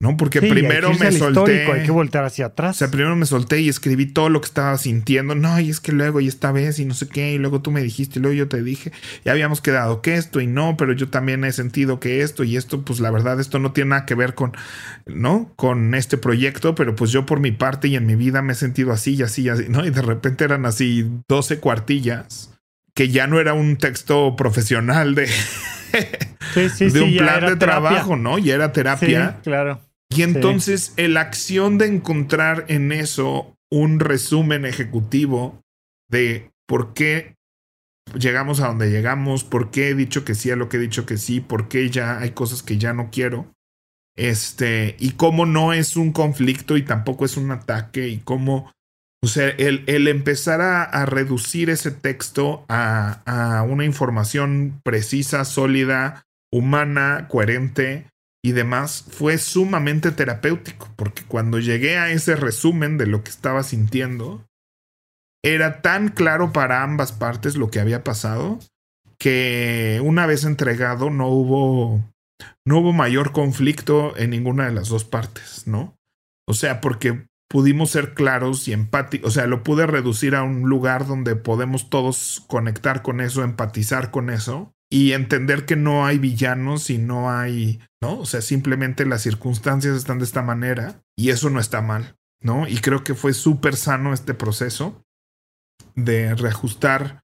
[0.00, 0.16] ¿no?
[0.16, 1.70] Porque primero me solté.
[1.70, 2.76] hay que voltar hacia atrás.
[2.76, 5.34] O sea, primero me solté y escribí todo lo que estaba sintiendo.
[5.34, 7.70] No, y es que luego, y esta vez, y no sé qué, y luego tú
[7.70, 8.92] me dijiste, y luego yo te dije,
[9.26, 12.56] ya habíamos quedado que esto, y no, pero yo también he sentido que esto, y
[12.56, 14.56] esto, pues la verdad, esto no tiene nada que ver con,
[15.04, 15.52] ¿no?
[15.56, 18.56] Con este proyecto, pero pues yo por mi parte y en mi vida me he
[18.56, 19.84] sentido así y así y así, ¿no?
[19.84, 22.58] Y de repente eran así 12 cuartillas,
[22.94, 25.28] que ya no era un texto profesional de.
[26.54, 28.38] de un plan de trabajo, ¿no?
[28.38, 29.38] Y era terapia.
[29.42, 29.80] Claro.
[30.08, 35.62] Y entonces la acción de encontrar en eso un resumen ejecutivo
[36.08, 37.36] de por qué
[38.18, 41.06] llegamos a donde llegamos, por qué he dicho que sí a lo que he dicho
[41.06, 43.52] que sí, por qué ya hay cosas que ya no quiero.
[44.16, 48.72] Este, y cómo no es un conflicto y tampoco es un ataque, y cómo,
[49.22, 55.44] o sea, el, el empezar a, a, reducir ese texto a, a una información precisa,
[55.44, 58.06] sólida, humana, coherente,
[58.42, 63.62] y demás fue sumamente terapéutico, porque cuando llegué a ese resumen de lo que estaba
[63.62, 64.46] sintiendo,
[65.44, 68.58] era tan claro para ambas partes lo que había pasado,
[69.18, 72.02] que una vez entregado no hubo,
[72.66, 75.94] no hubo mayor conflicto en ninguna de las dos partes, ¿no?
[76.48, 80.68] O sea, porque pudimos ser claros y empáticos, o sea, lo pude reducir a un
[80.68, 86.18] lugar donde podemos todos conectar con eso, empatizar con eso y entender que no hay
[86.18, 88.18] villanos y no hay, ¿no?
[88.20, 92.68] O sea, simplemente las circunstancias están de esta manera y eso no está mal, ¿no?
[92.68, 95.02] Y creo que fue súper sano este proceso
[95.96, 97.22] de reajustar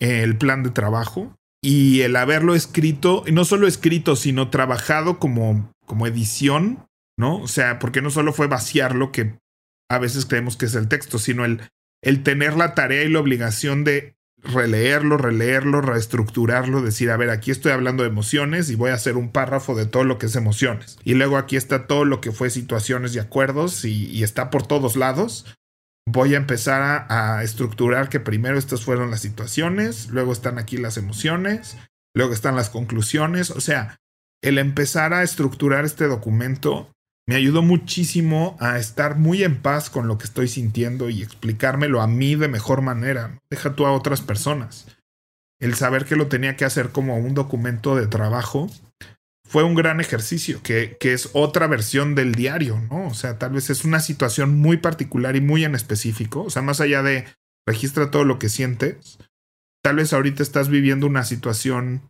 [0.00, 5.72] el plan de trabajo y el haberlo escrito, y no solo escrito, sino trabajado como,
[5.86, 6.84] como edición,
[7.16, 7.36] ¿no?
[7.36, 9.38] O sea, porque no solo fue vaciar lo que
[9.92, 11.60] a veces creemos que es el texto, sino el,
[12.00, 17.50] el tener la tarea y la obligación de releerlo, releerlo, reestructurarlo, decir, a ver, aquí
[17.50, 20.34] estoy hablando de emociones y voy a hacer un párrafo de todo lo que es
[20.34, 20.98] emociones.
[21.04, 24.96] Y luego aquí está todo lo que fue situaciones y acuerdos y, está por todos
[24.96, 25.44] lados.
[26.06, 30.78] Voy a empezar a, a, estructurar que primero estas fueron las situaciones, luego están aquí
[30.78, 31.76] las emociones,
[32.14, 33.50] luego están las conclusiones.
[33.50, 33.98] O sea,
[34.42, 36.91] el empezar a estructurar este documento
[37.26, 42.00] me ayudó muchísimo a estar muy en paz con lo que estoy sintiendo y explicármelo
[42.00, 43.38] a mí de mejor manera.
[43.50, 44.86] Deja tú a otras personas.
[45.60, 48.68] El saber que lo tenía que hacer como un documento de trabajo
[49.48, 53.06] fue un gran ejercicio, que, que es otra versión del diario, ¿no?
[53.06, 56.42] O sea, tal vez es una situación muy particular y muy en específico.
[56.42, 57.26] O sea, más allá de
[57.68, 59.18] registra todo lo que sientes,
[59.84, 62.02] tal vez ahorita estás viviendo una situación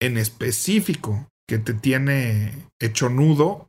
[0.00, 3.68] en específico que te tiene hecho nudo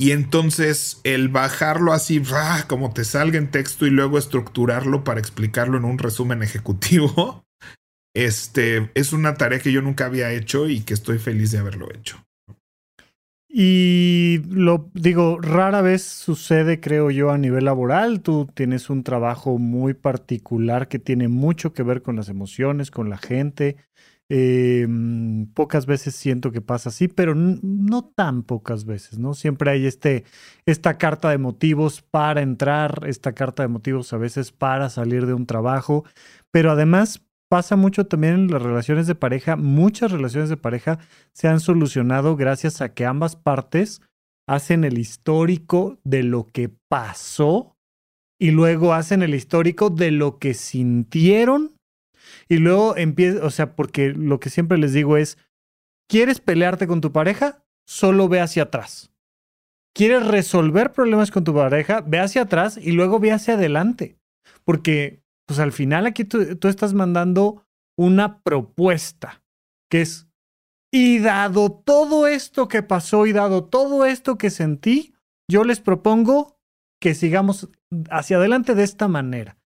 [0.00, 2.22] y entonces el bajarlo así,
[2.68, 7.44] como te salga en texto y luego estructurarlo para explicarlo en un resumen ejecutivo,
[8.14, 11.88] este es una tarea que yo nunca había hecho y que estoy feliz de haberlo
[11.92, 12.24] hecho.
[13.50, 18.20] Y lo digo, rara vez sucede, creo yo, a nivel laboral.
[18.20, 23.08] Tú tienes un trabajo muy particular que tiene mucho que ver con las emociones, con
[23.08, 23.76] la gente.
[24.30, 24.86] Eh,
[25.54, 29.32] pocas veces siento que pasa así, pero no tan pocas veces, ¿no?
[29.32, 30.24] Siempre hay este,
[30.66, 35.32] esta carta de motivos para entrar, esta carta de motivos a veces para salir de
[35.32, 36.04] un trabajo,
[36.50, 39.56] pero además pasa mucho también en las relaciones de pareja.
[39.56, 40.98] Muchas relaciones de pareja
[41.32, 44.02] se han solucionado gracias a que ambas partes
[44.46, 47.76] hacen el histórico de lo que pasó
[48.38, 51.77] y luego hacen el histórico de lo que sintieron
[52.48, 55.38] y luego empieza, o sea, porque lo que siempre les digo es,
[56.08, 57.64] ¿quieres pelearte con tu pareja?
[57.86, 59.12] Solo ve hacia atrás.
[59.94, 62.02] ¿Quieres resolver problemas con tu pareja?
[62.02, 64.18] Ve hacia atrás y luego ve hacia adelante.
[64.64, 69.42] porque pues al final aquí tú, tú estás mandando una propuesta,
[69.90, 70.28] que es,
[70.92, 75.14] y dado todo esto que pasó y dado todo esto que sentí,
[75.50, 76.58] yo les propongo
[77.00, 77.70] que sigamos
[78.10, 79.57] hacia adelante de esta manera.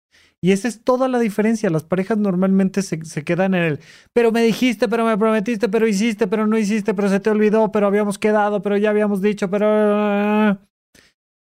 [0.44, 1.70] Y esa es toda la diferencia.
[1.70, 3.81] Las parejas normalmente se, quedan en el,
[4.12, 7.70] pero me dijiste, pero me prometiste, pero hiciste, pero no hiciste, pero se te olvidó,
[7.70, 10.59] pero habíamos quedado, pero ya habíamos dicho, pero...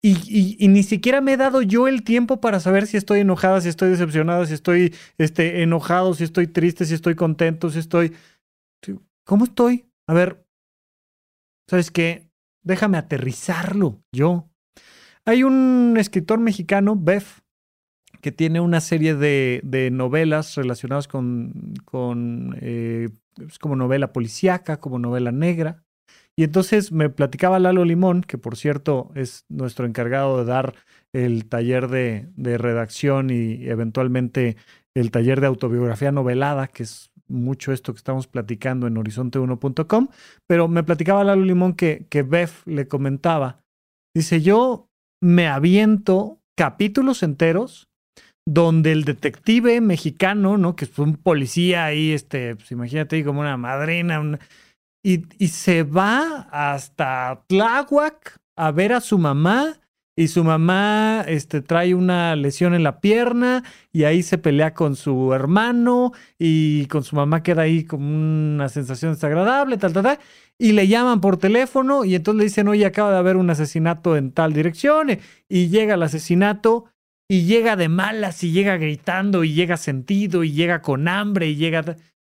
[0.04, 3.60] Y, y, ni siquiera me he dado yo el tiempo para saber si estoy enojada,
[3.60, 8.13] si estoy decepcionada, si estoy este, enojado, si estoy triste, si estoy contento, si estoy...
[9.26, 9.89] ¿Cómo estoy?
[10.08, 10.45] A ver,
[11.67, 12.30] ¿sabes qué?
[12.63, 14.48] Déjame aterrizarlo yo.
[15.26, 17.44] Hay un escritor mexicano, Beth,
[18.25, 21.77] que tiene una serie de, novelas relacionadas con,
[22.59, 23.09] eh,
[23.61, 25.83] como novela policíaca, como novela negra.
[26.35, 30.73] Y entonces me platicaba Lalo Limón, que por cierto es nuestro encargado de dar
[31.13, 34.57] el taller de, redacción y eventualmente
[34.95, 40.07] el taller de autobiografía novelada, que es mucho esto que estamos platicando en horizonte1.com,
[40.47, 42.25] pero me platicaba Lalo Limón que, que
[42.65, 43.61] le comentaba,
[44.15, 44.89] dice, yo
[45.21, 47.88] me aviento capítulos enteros
[48.45, 50.75] donde el detective mexicano, ¿no?
[50.75, 54.21] Que es un policía ahí, este, pues imagínate como una madrina,
[55.03, 59.79] y, y, se va hasta Tláhuac a ver a su mamá,
[60.17, 64.95] y su mamá este, trae una lesión en la pierna, y ahí se pelea con
[64.95, 70.19] su hermano, y con su mamá queda ahí como una sensación desagradable, tal, tal, tal.
[70.58, 74.15] Y le llaman por teléfono, y entonces le dicen, oye, acaba de haber un asesinato
[74.15, 75.10] en tal dirección,
[75.49, 76.86] y llega el asesinato
[77.29, 81.55] y llega de malas y llega gritando y llega sentido y llega con hambre y
[81.55, 81.97] llega...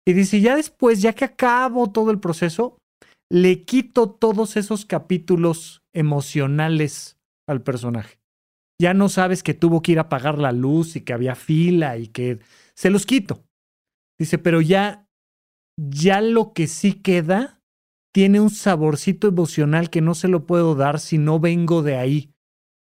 [0.07, 2.77] Y dice, ya después, ya que acabo todo el proceso,
[3.31, 7.17] le quito todos esos capítulos emocionales
[7.47, 8.19] al personaje.
[8.79, 11.97] Ya no sabes que tuvo que ir a apagar la luz y que había fila
[11.97, 12.39] y que
[12.75, 13.43] se los quito.
[14.19, 15.07] Dice, pero ya,
[15.77, 17.59] ya lo que sí queda
[18.13, 22.34] tiene un saborcito emocional que no se lo puedo dar si no vengo de ahí.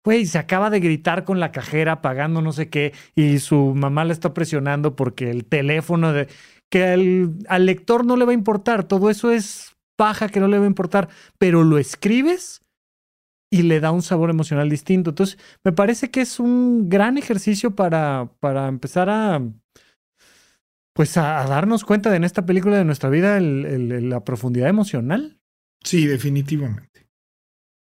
[0.05, 4.05] Güey, se acaba de gritar con la cajera pagando no sé qué y su mamá
[4.05, 6.27] le está presionando porque el teléfono de...
[6.71, 10.57] que al lector no le va a importar, todo eso es paja que no le
[10.57, 12.62] va a importar, pero lo escribes
[13.51, 15.09] y le da un sabor emocional distinto.
[15.09, 19.41] Entonces, me parece que es un gran ejercicio para, para empezar a,
[20.93, 25.39] pues a, darnos cuenta de en esta película de nuestra vida la profundidad emocional.
[25.83, 27.07] Sí, definitivamente.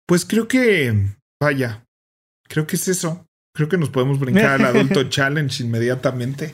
[0.06, 0.94] Pues creo que,
[1.42, 1.87] vaya,
[2.48, 3.28] creo que es eso.
[3.54, 6.54] Creo que nos podemos brincar al adulto challenge inmediatamente.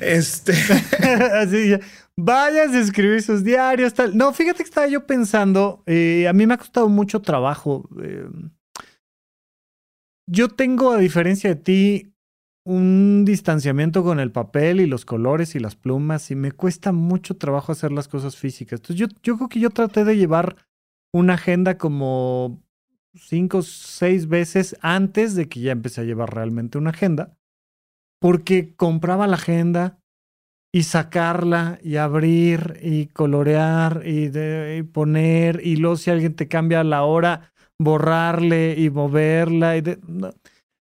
[0.00, 0.52] Este.
[1.32, 1.80] Así ya.
[2.16, 4.16] Vayas a escribir sus diarios, tal.
[4.16, 5.82] No, fíjate que estaba yo pensando.
[5.86, 7.88] Eh, a mí me ha costado mucho trabajo.
[8.00, 8.28] Eh,
[10.30, 12.14] yo tengo, a diferencia de ti,
[12.64, 17.36] un distanciamiento con el papel y los colores y las plumas, y me cuesta mucho
[17.36, 18.78] trabajo hacer las cosas físicas.
[18.78, 20.56] Entonces, yo, yo creo que yo traté de llevar
[21.12, 22.63] una agenda como
[23.14, 27.36] cinco, seis veces antes de que ya empecé a llevar realmente una agenda,
[28.20, 29.98] porque compraba la agenda
[30.72, 37.04] y sacarla y abrir y colorear y, poner y luego si alguien te cambia la
[37.04, 39.74] hora, borrarle y moverla.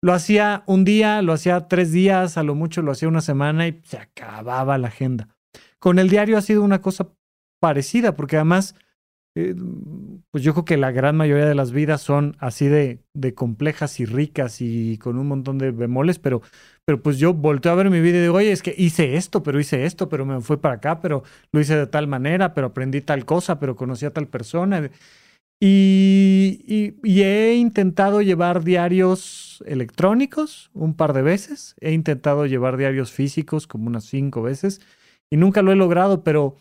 [0.03, 3.67] Lo hacía un día, lo hacía tres días, a lo mucho lo hacía una semana
[3.67, 5.29] y se acababa la agenda.
[5.79, 7.09] Con el diario ha sido una cosa
[7.59, 8.75] parecida, porque además
[9.35, 9.55] eh,
[10.31, 12.99] pues yo creo que la gran mayoría de las vidas son así de,
[13.33, 16.41] complejas y ricas y con un montón de bemoles, pero,
[16.85, 19.41] pero pues yo volteo a ver mi vida y digo, oye, es que hice esto,
[19.41, 22.67] pero hice esto, pero me fui para acá, pero lo hice de tal manera, pero
[22.67, 24.89] aprendí tal cosa, pero conocí a tal persona.
[25.63, 33.67] Y he intentado llevar diarios electrónicos un par de veces, he intentado llevar diarios físicos
[33.67, 34.81] como unas cinco veces
[35.31, 36.57] y nunca lo he logrado, pero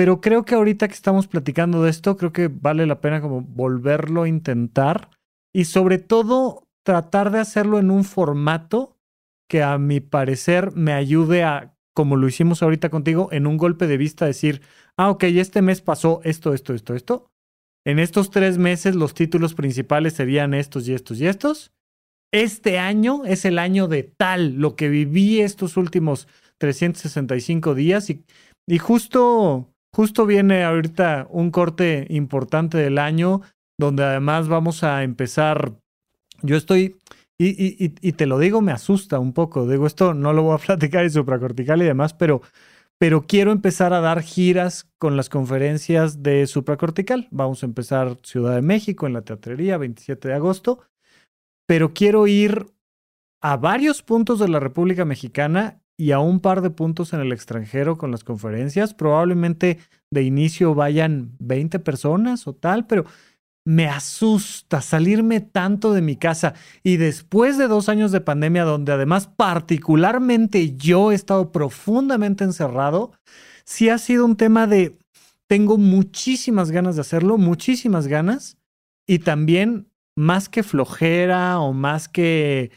[0.00, 3.42] pero creo que ahorita que estamos platicando de esto, creo que vale la pena como
[3.42, 5.10] volverlo a intentar
[5.54, 8.96] y sobre todo tratar de hacerlo en un formato
[9.46, 13.86] que a mi parecer me ayude a, como lo hicimos ahorita contigo, en un golpe
[13.86, 14.62] de vista decir,
[14.96, 17.30] ah, ok, este mes pasó esto, esto, esto, esto.
[17.84, 21.74] En estos tres meses los títulos principales serían estos y estos y estos.
[22.32, 26.26] Este año es el año de tal, lo que viví estos últimos
[26.56, 28.24] 365 días y,
[28.66, 33.42] y justo Justo viene ahorita un corte importante del año
[33.80, 35.72] donde además vamos a empezar.
[36.42, 36.96] Yo estoy,
[37.38, 39.66] y, y, y, te lo digo, me asusta un poco.
[39.66, 42.42] Digo, esto no lo voy a platicar en supracortical y demás, pero,
[42.98, 47.26] pero quiero empezar a dar giras con las conferencias de supracortical.
[47.30, 50.80] Vamos a empezar Ciudad de México en la teatrería, 27 de agosto,
[51.66, 52.66] pero quiero ir
[53.42, 57.30] a varios puntos de la República Mexicana y a un par de puntos en el
[57.30, 58.94] extranjero con las conferencias.
[58.94, 59.76] Probablemente
[60.10, 63.04] de inicio vayan 20 personas o tal, pero
[63.66, 66.54] me asusta salirme tanto de mi casa.
[66.82, 73.12] Y después de dos años de pandemia, donde además particularmente yo he estado profundamente encerrado,
[73.64, 74.96] sí ha sido un tema de,
[75.48, 78.56] tengo muchísimas ganas de hacerlo, muchísimas ganas.
[79.06, 79.86] Y también,
[80.16, 82.70] más que flojera o más que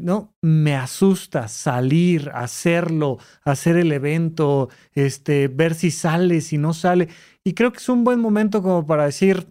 [0.00, 7.08] no, me asusta salir, hacerlo, hacer el evento, este, ver si sale, si no sale.
[7.44, 9.48] Y creo que es un buen momento como para decir,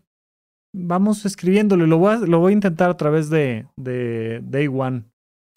[0.74, 1.86] vamos escribiéndolo.
[1.86, 5.04] Lo voy a, lo voy a intentar a través de, de Day One.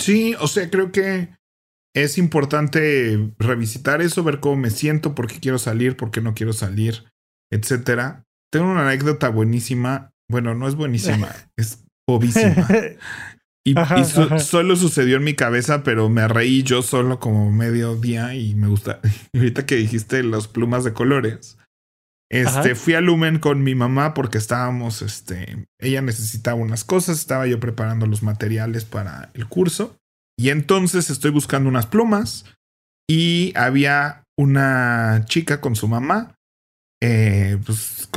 [0.00, 1.30] Sí, o sea, creo que
[1.94, 6.34] es importante revisitar eso, ver cómo me siento, por qué quiero salir, por qué no
[6.34, 7.04] quiero salir,
[7.50, 8.24] etcétera.
[8.52, 10.12] Tengo una anécdota buenísima.
[10.30, 12.68] Bueno, no es buenísima, es bobísima.
[13.70, 18.54] Y, solo sucedió en mi cabeza, pero me reí yo solo como medio día y
[18.54, 19.00] me gusta.
[19.34, 21.58] ahorita que dijiste las plumas de colores,
[22.30, 27.46] este, fui a Lumen con mi mamá porque estábamos, este, ella necesitaba unas cosas, estaba
[27.46, 29.96] yo preparando los materiales para el curso
[30.38, 32.44] y entonces estoy buscando unas plumas
[33.08, 36.37] y había una chica con su mamá
[37.00, 38.08] eh, pues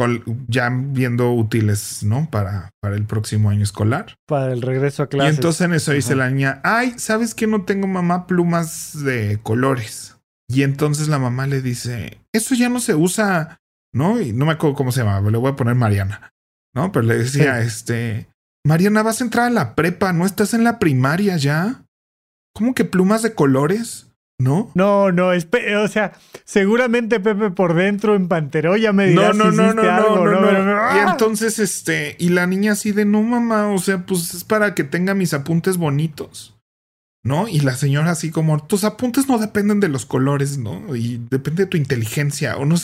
[0.48, 2.30] ya viendo útiles, ¿no?
[2.30, 4.16] Para, para el próximo año escolar.
[4.28, 5.34] Para el regreso a clases.
[5.34, 9.40] Y entonces en eso dice la niña, ay, ¿sabes que no tengo mamá plumas de
[9.44, 10.18] colores?
[10.50, 13.60] Y entonces la mamá le dice, eso ya no se usa,
[13.94, 14.20] ¿no?
[14.20, 16.34] Y no me acuerdo cómo se llama, le voy a poner Mariana,
[16.76, 16.92] ¿no?
[16.92, 18.28] Pero le decía, este,
[18.66, 21.86] Mariana, vas a entrar a la prepa, ¿no estás en la primaria ya?
[22.54, 24.11] ¿Cómo que plumas de colores?
[24.42, 24.72] ¿No?
[24.74, 26.14] No, no, o sea,
[26.46, 30.52] seguramente Pepe por dentro en Pantero ya me dirá no, no, no, no, no, no,
[30.52, 34.44] no, Y entonces, este, y la niña así de, no, mamá, o sea, pues es
[34.44, 36.58] para que tenga mis apuntes bonitos.
[37.24, 37.48] ¿No?
[37.48, 40.96] Y la señora así como, tus apuntes no dependen de los colores, ¿no?
[40.96, 42.58] Y depende de tu inteligencia.
[42.58, 42.76] O no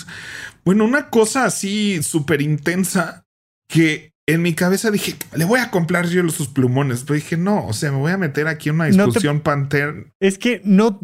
[0.64, 3.26] Bueno, una cosa así súper intensa
[3.68, 7.04] que en mi cabeza dije, le voy a comprar yo sus plumones.
[7.04, 10.14] Pero dije, no, o sea, me voy a meter aquí en una discusión panter.
[10.20, 11.00] Es que no,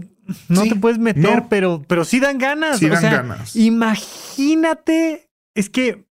[0.47, 2.79] no te puedes meter, pero, pero sí dan ganas.
[2.79, 3.55] Sí dan ganas.
[3.55, 6.05] Imagínate, es que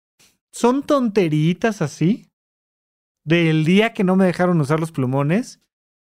[0.51, 2.27] son tonteritas así
[3.23, 5.59] del día que no me dejaron usar los plumones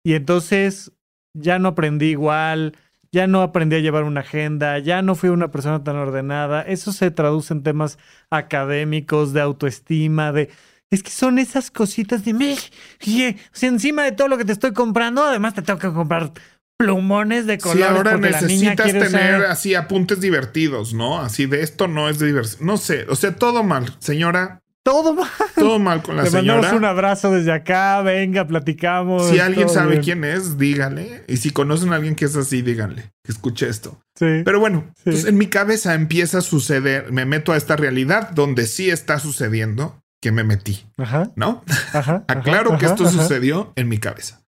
[0.04, 0.92] y entonces
[1.34, 2.78] ya no aprendí igual,
[3.12, 6.62] ya no aprendí a llevar una agenda, ya no fui una persona tan ordenada.
[6.62, 7.98] Eso se traduce en temas
[8.30, 10.50] académicos, de autoestima, de...
[10.92, 12.34] Es que son esas cositas de...
[12.34, 16.32] Me, o encima de todo lo que te estoy comprando, además te tengo que comprar
[16.80, 17.86] plumones de colores.
[17.86, 21.20] Sí, ahora necesitas tener así apuntes divertidos, ¿no?
[21.20, 22.66] Así de esto no es de diversión.
[22.66, 24.62] No sé, o sea, todo mal, señora.
[24.82, 25.30] Todo mal.
[25.56, 26.54] Todo mal con la Te señora.
[26.56, 29.28] mandamos un abrazo desde acá, venga, platicamos.
[29.28, 31.26] Si alguien sabe quién es, dígale.
[31.28, 34.02] Y si conocen a alguien que es así, díganle que escuche esto.
[34.16, 34.42] Sí.
[34.46, 38.66] Pero bueno, pues en mi cabeza empieza a suceder, me meto a esta realidad donde
[38.66, 40.86] sí está sucediendo que me metí.
[40.98, 41.30] Ajá.
[41.36, 41.62] ¿No?
[41.92, 42.24] Ajá.
[42.30, 44.42] Aclaro que esto sucedió en mi cabeza.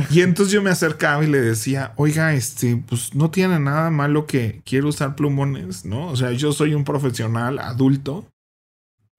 [0.10, 4.26] Y entonces yo me acercaba y le decía, oiga, este, pues no tiene nada malo
[4.26, 6.08] que quiero usar plumones, ¿no?
[6.08, 8.28] O sea, yo soy un profesional adulto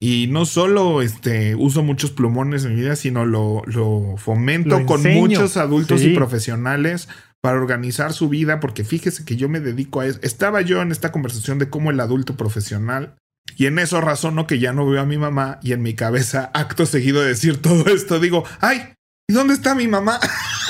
[0.00, 5.02] y no solo este, uso muchos plumones en mi vida, sino lo, lo fomento con
[5.02, 7.08] muchos adultos y profesionales
[7.40, 10.18] para organizar su vida, porque fíjese que yo me dedico a eso.
[10.22, 13.16] Estaba yo en esta conversación de cómo el adulto profesional
[13.56, 16.50] y en eso razono que ya no veo a mi mamá y en mi cabeza,
[16.54, 18.94] acto seguido de decir todo esto, digo, ay,
[19.28, 20.20] ¿y dónde está mi mamá?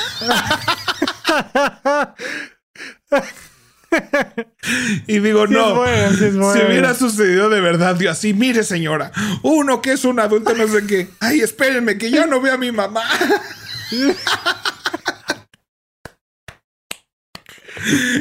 [5.06, 9.12] y digo, no, si hubiera sucedido de verdad, yo así, mire señora,
[9.42, 12.58] uno que es un adulto, no sé qué, ay, espérenme, que ya no veo a
[12.58, 13.02] mi mamá.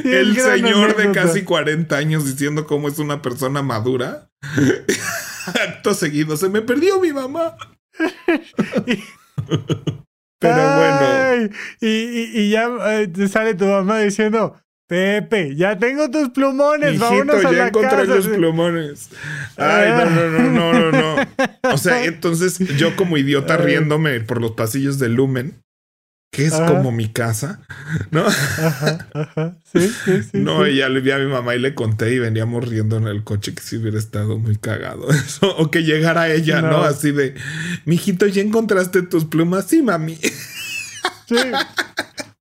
[0.04, 4.30] El señor de casi 40 años diciendo cómo es una persona madura.
[5.48, 7.58] Acto seguido, se me perdió mi mamá.
[10.40, 11.50] Pero bueno.
[11.82, 14.56] Y, y, ya eh, sale tu mamá diciendo,
[14.88, 19.10] Pepe, ya tengo tus plumones, Hijito, vámonos a ya encontré los plumones.
[19.58, 21.74] Ay, no, no, no, no, no, no.
[21.74, 25.62] O sea, entonces yo como idiota riéndome por los pasillos de Lumen,
[26.32, 27.62] que es como mi casa,
[28.12, 28.26] ¿no?
[28.26, 29.58] Ajá, ajá.
[29.72, 30.38] Sí, sí, sí.
[30.38, 33.08] No, y ya le vi a mi mamá y le conté y veníamos riendo en
[33.08, 35.56] el coche que si hubiera estado muy cagado eso.
[35.58, 36.84] O que llegara ella, ¿no?
[36.84, 37.36] Así de,
[37.86, 39.66] mijito, ¿ya encontraste tus plumas?
[39.68, 40.16] Sí, mami.
[40.16, 41.36] Sí.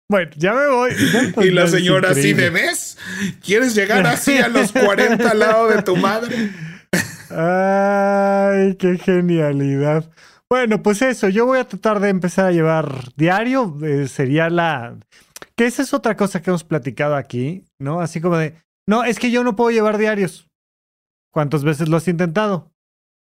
[0.09, 0.91] Bueno, ya me voy.
[1.45, 2.97] y la señora así de, ¿ves?
[3.45, 6.51] ¿Quieres llegar así a los 40 al lado de tu madre?
[7.31, 10.09] Ay, qué genialidad.
[10.51, 14.97] Bueno, pues eso, yo voy a tratar de empezar a llevar diario, eh, sería la...
[15.57, 18.01] Que esa es otra cosa que hemos platicado aquí, ¿no?
[18.01, 18.55] Así como de,
[18.89, 20.49] no, es que yo no puedo llevar diarios.
[21.33, 22.71] ¿Cuántas veces lo has intentado?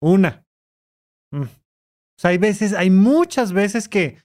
[0.03, 0.45] Una.
[1.33, 1.43] Mm.
[1.43, 4.19] O sea, hay veces, hay muchas veces que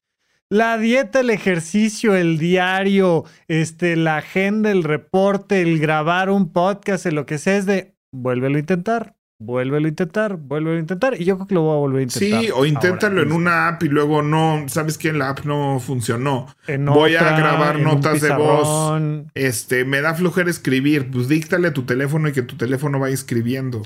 [0.52, 7.06] la dieta, el ejercicio, el diario, este, la agenda, el reporte, el grabar un podcast,
[7.06, 11.20] lo que sea, es de vuélvelo a intentar, vuélvelo a intentar, vuélvelo a intentar.
[11.20, 12.42] Y yo creo que lo voy a volver a intentar.
[12.42, 16.48] Sí, o inténtalo en una app y luego no, sabes que la app no funcionó.
[16.68, 19.26] voy a grabar notas de voz.
[19.34, 21.10] Este, me da flojera escribir.
[21.12, 23.82] Pues díctale a tu teléfono y que tu teléfono vaya escribiendo.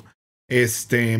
[0.48, 1.18] Este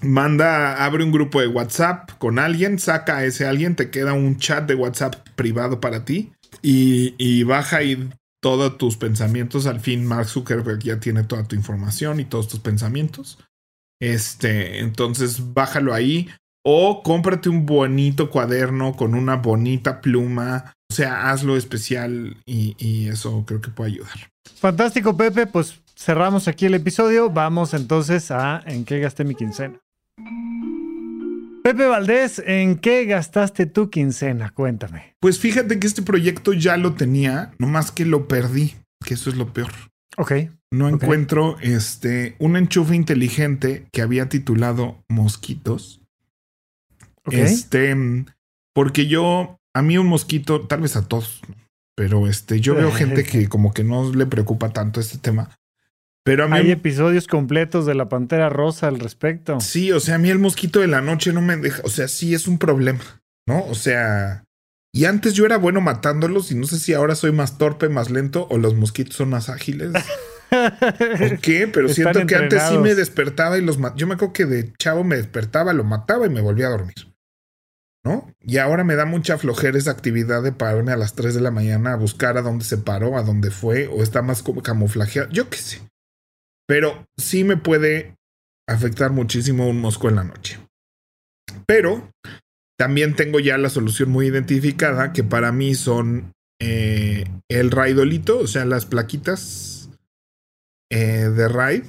[0.00, 4.36] manda, abre un grupo de WhatsApp con alguien, saca a ese alguien, te queda un
[4.36, 8.10] chat de WhatsApp privado para ti y, y baja ahí
[8.42, 9.66] todos tus pensamientos.
[9.66, 13.38] Al fin, Mark Zuckerberg ya tiene toda tu información y todos tus pensamientos.
[14.00, 16.28] Este, entonces bájalo ahí
[16.64, 20.74] o cómprate un bonito cuaderno con una bonita pluma.
[20.90, 24.30] O sea, hazlo especial y, y eso creo que puede ayudar.
[24.56, 25.46] Fantástico, Pepe.
[25.46, 27.30] Pues cerramos aquí el episodio.
[27.30, 29.78] Vamos entonces a en qué gasté mi quincena.
[31.62, 34.50] Pepe Valdés, ¿en qué gastaste tu quincena?
[34.50, 35.14] Cuéntame.
[35.20, 39.36] Pues fíjate que este proyecto ya lo tenía, nomás que lo perdí, que eso es
[39.36, 39.70] lo peor.
[40.16, 40.32] Ok.
[40.72, 46.00] No encuentro este un enchufe inteligente que había titulado Mosquitos.
[47.30, 47.94] Este,
[48.74, 51.40] porque yo, a mí un mosquito, tal vez a todos,
[51.94, 55.50] pero este, yo veo gente que como que no le preocupa tanto este tema.
[56.24, 59.60] Pero a mí, Hay episodios completos de la Pantera Rosa al respecto.
[59.60, 62.06] Sí, o sea, a mí el mosquito de la noche no me deja, o sea,
[62.06, 63.64] sí es un problema, ¿no?
[63.66, 64.44] O sea,
[64.94, 68.10] y antes yo era bueno matándolos y no sé si ahora soy más torpe, más
[68.10, 69.92] lento o los mosquitos son más ágiles.
[71.18, 71.66] ¿Por qué?
[71.66, 75.02] Pero siento que antes sí me despertaba y los Yo me acuerdo que de chavo
[75.02, 76.94] me despertaba, lo mataba y me volvía a dormir.
[78.04, 78.30] ¿No?
[78.40, 81.52] Y ahora me da mucha flojera esa actividad de pararme a las 3 de la
[81.52, 85.30] mañana a buscar a dónde se paró, a dónde fue, o está más como camuflajeado.
[85.30, 85.80] Yo qué sé.
[86.72, 88.16] Pero sí me puede
[88.66, 90.58] afectar muchísimo un mosco en la noche.
[91.66, 92.10] Pero
[92.78, 98.46] también tengo ya la solución muy identificada, que para mí son eh, el raidolito, o
[98.46, 99.90] sea, las plaquitas
[100.90, 101.84] eh, de raid.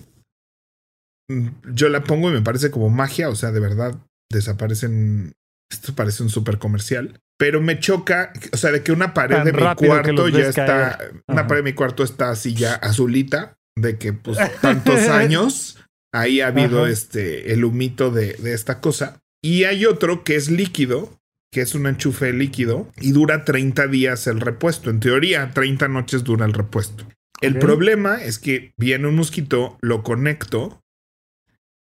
[1.30, 3.96] Mm, yo la pongo y me parece como magia, o sea, de verdad
[4.30, 5.32] desaparecen.
[5.72, 7.22] Esto parece un súper comercial.
[7.40, 11.00] Pero me choca, o sea, de que una pared de mi cuarto ya está.
[11.30, 15.78] Una pared de mi cuarto está así ya azulita de que pues tantos años
[16.14, 19.20] ahí ha habido este el humito de, de, esta cosa.
[19.42, 21.20] Y hay otro que es líquido,
[21.52, 24.90] que es un enchufe líquido y dura 30 días el repuesto.
[24.90, 27.06] En teoría, 30 noches dura el repuesto.
[27.42, 30.82] El problema es que viene un mosquito, lo conecto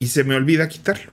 [0.01, 1.13] y se me olvida quitarlo.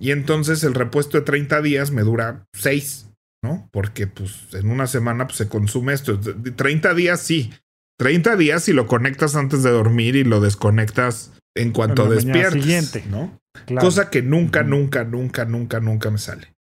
[0.00, 3.10] Y entonces el repuesto de 30 días me dura 6,
[3.42, 3.68] ¿no?
[3.72, 6.18] Porque pues en una semana pues, se consume esto.
[6.18, 7.52] 30 días sí,
[7.98, 13.06] 30 días si lo conectas antes de dormir y lo desconectas en cuanto despiertas.
[13.06, 13.38] ¿no?
[13.80, 16.52] Cosa que nunca, nunca, nunca, nunca, nunca me sale.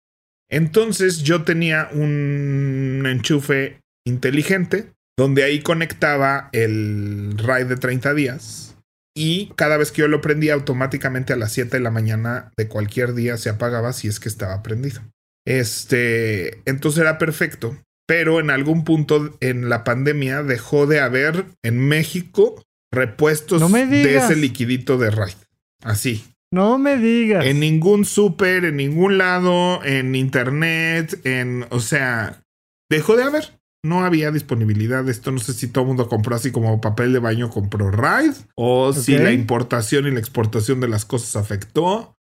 [0.50, 8.76] Entonces yo tenía un enchufe inteligente donde ahí conectaba el RAID de 30 días
[9.16, 12.68] y cada vez que yo lo prendía automáticamente a las 7 de la mañana de
[12.68, 15.02] cualquier día se apagaba si es que estaba prendido.
[15.46, 17.76] Este, entonces era perfecto
[18.06, 24.36] pero en algún punto en la pandemia dejó de haber en México repuestos de ese
[24.36, 25.36] liquidito de Raid.
[25.82, 26.24] Así.
[26.52, 27.44] No me digas.
[27.46, 32.42] En ningún súper, en ningún lado, en internet, en, o sea,
[32.88, 33.58] dejó de haber.
[33.84, 35.32] No había disponibilidad de esto.
[35.32, 38.92] No sé si todo el mundo compró así como papel de baño, compró Raid, o
[38.92, 42.16] si la importación y la exportación de las cosas afectó.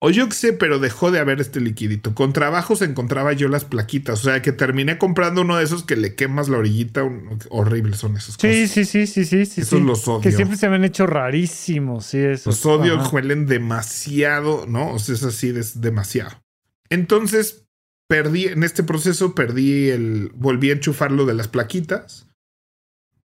[0.00, 2.14] O yo qué sé, pero dejó de haber este liquidito.
[2.14, 4.20] Con trabajos encontraba yo las plaquitas.
[4.20, 7.02] O sea, que terminé comprando uno de esos que le quemas la orillita.
[7.50, 8.70] Horribles son esos sí, cosas.
[8.70, 9.60] Sí, sí, sí, sí, sí.
[9.60, 10.20] Esos los odio.
[10.20, 12.06] Que siempre se me han hecho rarísimos.
[12.06, 12.46] Sí, esos.
[12.46, 14.92] Los odio, huelen demasiado, ¿no?
[14.92, 16.44] O sea, es así, es demasiado.
[16.90, 17.66] Entonces,
[18.06, 22.27] perdí, en este proceso perdí el, volví a enchufarlo de las plaquitas.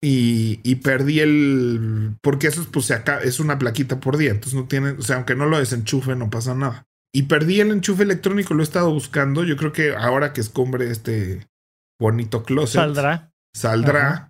[0.02, 2.16] Y, y, perdí el.
[2.22, 4.32] Porque eso pues, se es una plaquita por día.
[4.32, 4.92] Entonces no tiene.
[4.92, 6.86] O sea, aunque no lo desenchufe, no pasa nada.
[7.14, 9.44] Y perdí el enchufe electrónico, lo he estado buscando.
[9.44, 11.48] Yo creo que ahora que escombre este
[12.00, 12.80] bonito closet.
[12.80, 13.32] Saldrá.
[13.54, 14.30] Saldrá.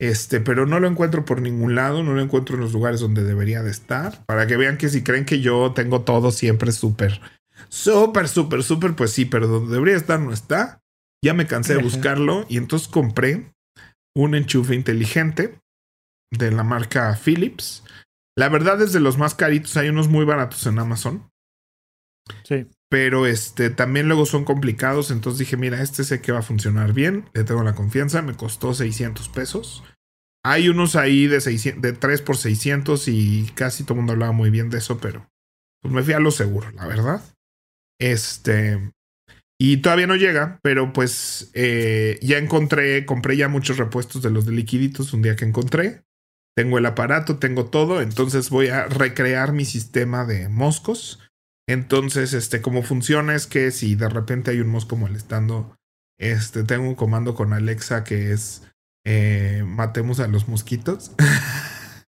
[0.00, 3.22] Este, pero no lo encuentro por ningún lado, no lo encuentro en los lugares donde
[3.22, 4.24] debería de estar.
[4.24, 7.20] Para que vean que si creen que yo tengo todo siempre súper,
[7.68, 10.80] súper, súper, súper, pues sí, pero donde debería estar no está.
[11.22, 13.52] Ya me cansé de buscarlo y entonces compré
[14.14, 15.60] un enchufe inteligente
[16.32, 17.84] de la marca Philips.
[18.36, 21.30] La verdad es de los más caritos, hay unos muy baratos en Amazon.
[22.44, 22.66] Sí.
[22.88, 25.10] pero este también luego son complicados.
[25.10, 27.28] Entonces dije, mira, este sé que va a funcionar bien.
[27.34, 28.22] Le tengo la confianza.
[28.22, 29.84] Me costó 600 pesos.
[30.44, 34.32] Hay unos ahí de, 600, de 3 por 600 y casi todo el mundo hablaba
[34.32, 35.28] muy bien de eso, pero
[35.82, 37.22] pues me fui a lo seguro, la verdad.
[37.98, 38.92] Este.
[39.62, 44.46] Y todavía no llega, pero pues eh, ya encontré, compré ya muchos repuestos de los
[44.46, 46.02] de liquiditos un día que encontré.
[46.56, 51.20] Tengo el aparato, tengo todo, entonces voy a recrear mi sistema de moscos.
[51.68, 55.76] Entonces, este, cómo funciona es que si de repente hay un mosco molestando,
[56.18, 58.62] este, tengo un comando con Alexa que es
[59.04, 61.12] eh, matemos a los mosquitos.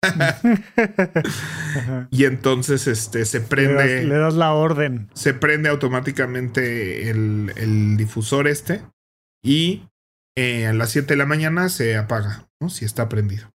[2.12, 4.04] y entonces este se prende.
[4.04, 5.10] Le das, la orden.
[5.14, 8.82] Se prende automáticamente el, difusor este.
[9.43, 9.84] Y
[10.36, 12.70] eh, a las 7 de la mañana se apaga, ¿no?
[12.70, 13.51] Si está prendido.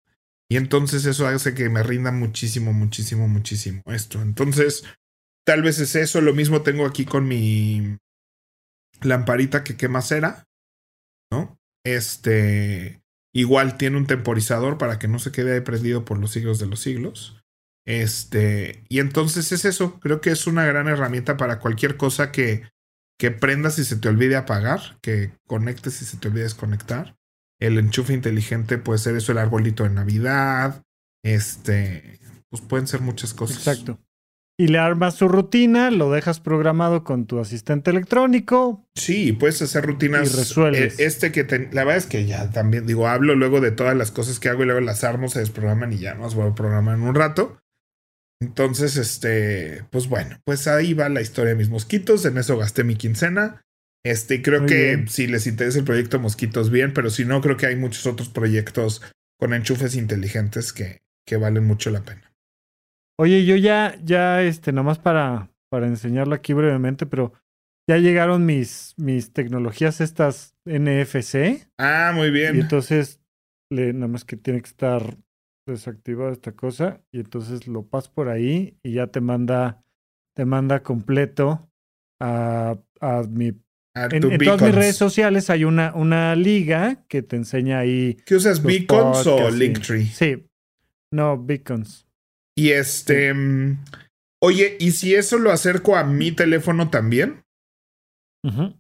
[0.49, 4.23] Y entonces eso hace que me rinda muchísimo, muchísimo, muchísimo esto.
[4.23, 4.85] Entonces,
[5.45, 6.21] tal vez es eso.
[6.21, 7.99] Lo mismo tengo aquí con mi
[9.03, 10.45] lamparita que quema cera,
[11.31, 11.59] ¿no?
[11.85, 13.03] Este.
[13.37, 16.81] Igual tiene un temporizador para que no se quede prendido por los siglos de los
[16.81, 17.45] siglos.
[17.85, 20.01] Este, y entonces es eso.
[20.01, 22.67] Creo que es una gran herramienta para cualquier cosa que,
[23.19, 27.15] que prendas y se te olvide apagar, que conectes y se te olvide desconectar.
[27.61, 30.83] El enchufe inteligente puede ser eso, el arbolito de Navidad.
[31.23, 32.19] Este,
[32.49, 33.59] pues pueden ser muchas cosas.
[33.59, 34.01] Exacto
[34.59, 38.89] y le armas su rutina, lo dejas programado con tu asistente electrónico.
[38.95, 40.33] Sí, puedes hacer rutinas.
[40.33, 40.99] Y resuelves.
[40.99, 44.11] Eh, este que la verdad es que ya también digo, hablo luego de todas las
[44.11, 46.55] cosas que hago y luego las armo, se desprograman y ya no las voy a
[46.55, 47.59] programar en un rato.
[48.41, 52.25] Entonces, este, pues bueno, pues ahí va la historia de mis mosquitos.
[52.25, 53.63] En eso gasté mi quincena.
[54.05, 57.67] Este, creo que si les interesa el proyecto Mosquitos, bien, pero si no, creo que
[57.67, 59.03] hay muchos otros proyectos
[59.37, 62.26] con enchufes inteligentes que, que valen mucho la pena.
[63.19, 67.33] Oye, yo ya, ya, este, nomás para, para enseñarlo aquí brevemente, pero
[67.89, 71.69] ya llegaron mis, mis tecnologías estas NFC.
[71.79, 72.57] Ah, muy bien.
[72.57, 73.21] Y entonces,
[73.71, 75.17] le, nada más que tiene que estar
[75.67, 77.01] desactivada esta cosa.
[77.11, 79.83] Y entonces lo paso por ahí y ya te manda,
[80.35, 81.71] te manda completo
[82.21, 83.53] a, a mi
[83.97, 88.19] en, todas mis redes sociales hay una, una liga que te enseña ahí.
[88.27, 88.63] ¿Qué usas?
[88.63, 90.05] ¿Beacons o Linktree?
[90.05, 90.47] Sí.
[91.11, 92.06] No, Beacons.
[92.57, 93.35] Y este.
[93.35, 93.85] Mm,
[94.43, 97.45] oye, ¿y si eso lo acerco a mi teléfono también?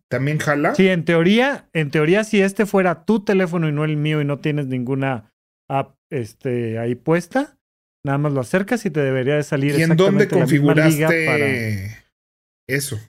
[0.08, 0.76] ¿También jala?
[0.76, 4.24] Sí, en teoría, en teoría, si este fuera tu teléfono y no el mío y
[4.24, 5.32] no tienes ninguna
[5.68, 7.58] app este, ahí puesta,
[8.04, 9.76] nada más lo acercas y te debería de salir.
[9.76, 12.06] ¿Y en dónde configuraste
[12.68, 13.00] eso?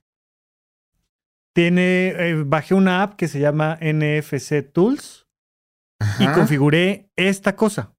[1.55, 5.27] Tiene, eh, bajé una app que se llama NFC Tools
[6.19, 7.95] y configuré esta cosa.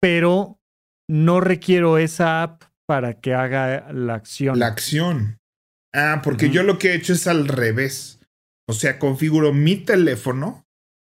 [0.00, 0.60] Pero
[1.08, 4.58] no requiero esa app para que haga la acción.
[4.58, 5.38] La acción.
[5.92, 8.20] Ah, porque yo lo que he hecho es al revés.
[8.68, 10.66] O sea, configuro mi teléfono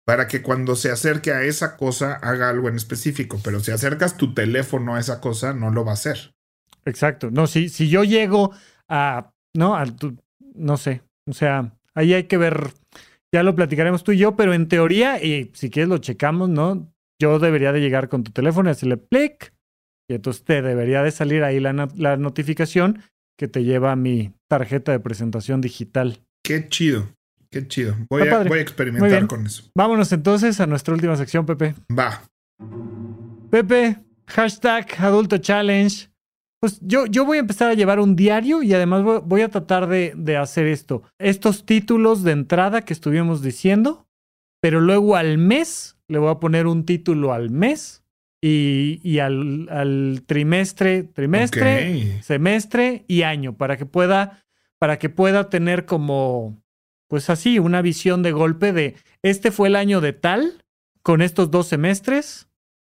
[0.04, 3.40] para que cuando se acerque a esa cosa haga algo en específico.
[3.42, 6.34] Pero si acercas tu teléfono a esa cosa, no lo va a hacer.
[6.84, 7.30] Exacto.
[7.30, 8.52] No, si, si yo llego
[8.88, 9.84] a, no, a
[10.54, 11.02] no sé.
[11.28, 12.72] O sea, ahí hay que ver,
[13.32, 16.92] ya lo platicaremos tú y yo, pero en teoría, y si quieres lo checamos, ¿no?
[17.20, 19.55] Yo debería de llegar con tu teléfono y hacerle clic
[20.08, 23.02] y entonces te debería de salir ahí la, la notificación
[23.36, 26.22] que te lleva a mi tarjeta de presentación digital.
[26.42, 27.08] Qué chido,
[27.50, 27.96] qué chido.
[28.08, 29.64] Voy, a, voy a, experimentar con eso.
[29.74, 31.74] Vámonos entonces a nuestra última sección, Pepe.
[31.96, 32.22] Va.
[33.50, 36.08] Pepe, hashtag adulto challenge.
[36.60, 39.50] Pues yo, yo voy a empezar a llevar un diario y además voy, voy a
[39.50, 41.02] tratar de, de hacer esto.
[41.18, 44.06] Estos títulos de entrada que estuvimos diciendo,
[44.62, 48.05] pero luego al mes le voy a poner un título al mes
[48.40, 54.44] y, al, trimestre, trimestre, semestre y año, para que pueda,
[54.78, 56.62] para que pueda tener como,
[57.08, 60.64] pues así, una visión de golpe de este fue el año de tal,
[61.02, 62.48] con estos dos semestres,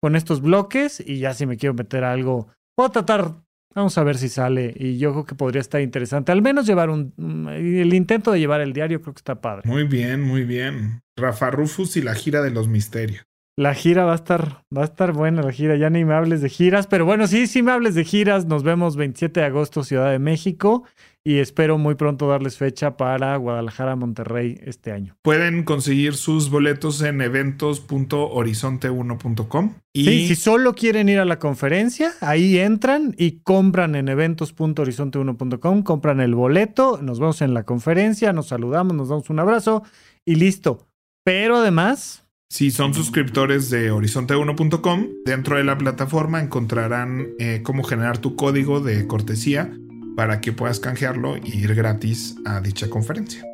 [0.01, 3.35] con estos bloques, y ya si me quiero meter algo, puedo tratar,
[3.73, 6.89] vamos a ver si sale, y yo creo que podría estar interesante, al menos llevar
[6.89, 7.13] un,
[7.49, 9.63] el intento de llevar el diario creo que está padre.
[9.65, 11.01] Muy bien, muy bien.
[11.17, 13.28] Rafa Rufus y la gira de los misterios.
[13.59, 15.75] La gira va a estar, va a estar buena la gira.
[15.75, 18.45] Ya ni me hables de giras, pero bueno, sí, sí me hables de giras.
[18.45, 20.85] Nos vemos 27 de agosto, Ciudad de México.
[21.25, 25.17] Y espero muy pronto darles fecha para Guadalajara, Monterrey este año.
[25.21, 29.73] Pueden conseguir sus boletos en eventos.horizonte1.com.
[29.91, 30.05] Y...
[30.05, 36.21] Sí, si solo quieren ir a la conferencia, ahí entran y compran en eventos.horizonte1.com, compran
[36.21, 39.83] el boleto, nos vemos en la conferencia, nos saludamos, nos damos un abrazo
[40.23, 40.87] y listo.
[41.25, 48.17] Pero además, si son suscriptores de horizonte1.com, dentro de la plataforma encontrarán eh, cómo generar
[48.17, 49.71] tu código de cortesía
[50.15, 53.45] para que puedas canjearlo y ir gratis a dicha conferencia.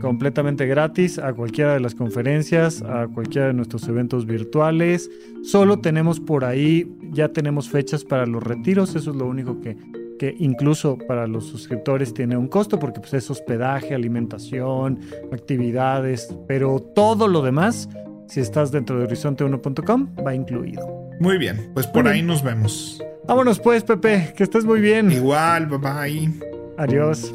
[0.00, 5.10] Completamente gratis a cualquiera de las conferencias, a cualquiera de nuestros eventos virtuales.
[5.42, 9.76] Solo tenemos por ahí, ya tenemos fechas para los retiros, eso es lo único que,
[10.18, 15.00] que incluso para los suscriptores tiene un costo porque pues, es hospedaje, alimentación,
[15.32, 17.88] actividades, pero todo lo demás,
[18.30, 20.86] si estás dentro de horizonte1.com, va incluido.
[21.18, 23.02] Muy bien, pues por ahí nos vemos.
[23.26, 25.10] Vámonos pues, Pepe, que estés muy bien.
[25.10, 26.32] Igual, bye bye.
[26.78, 27.34] Adiós.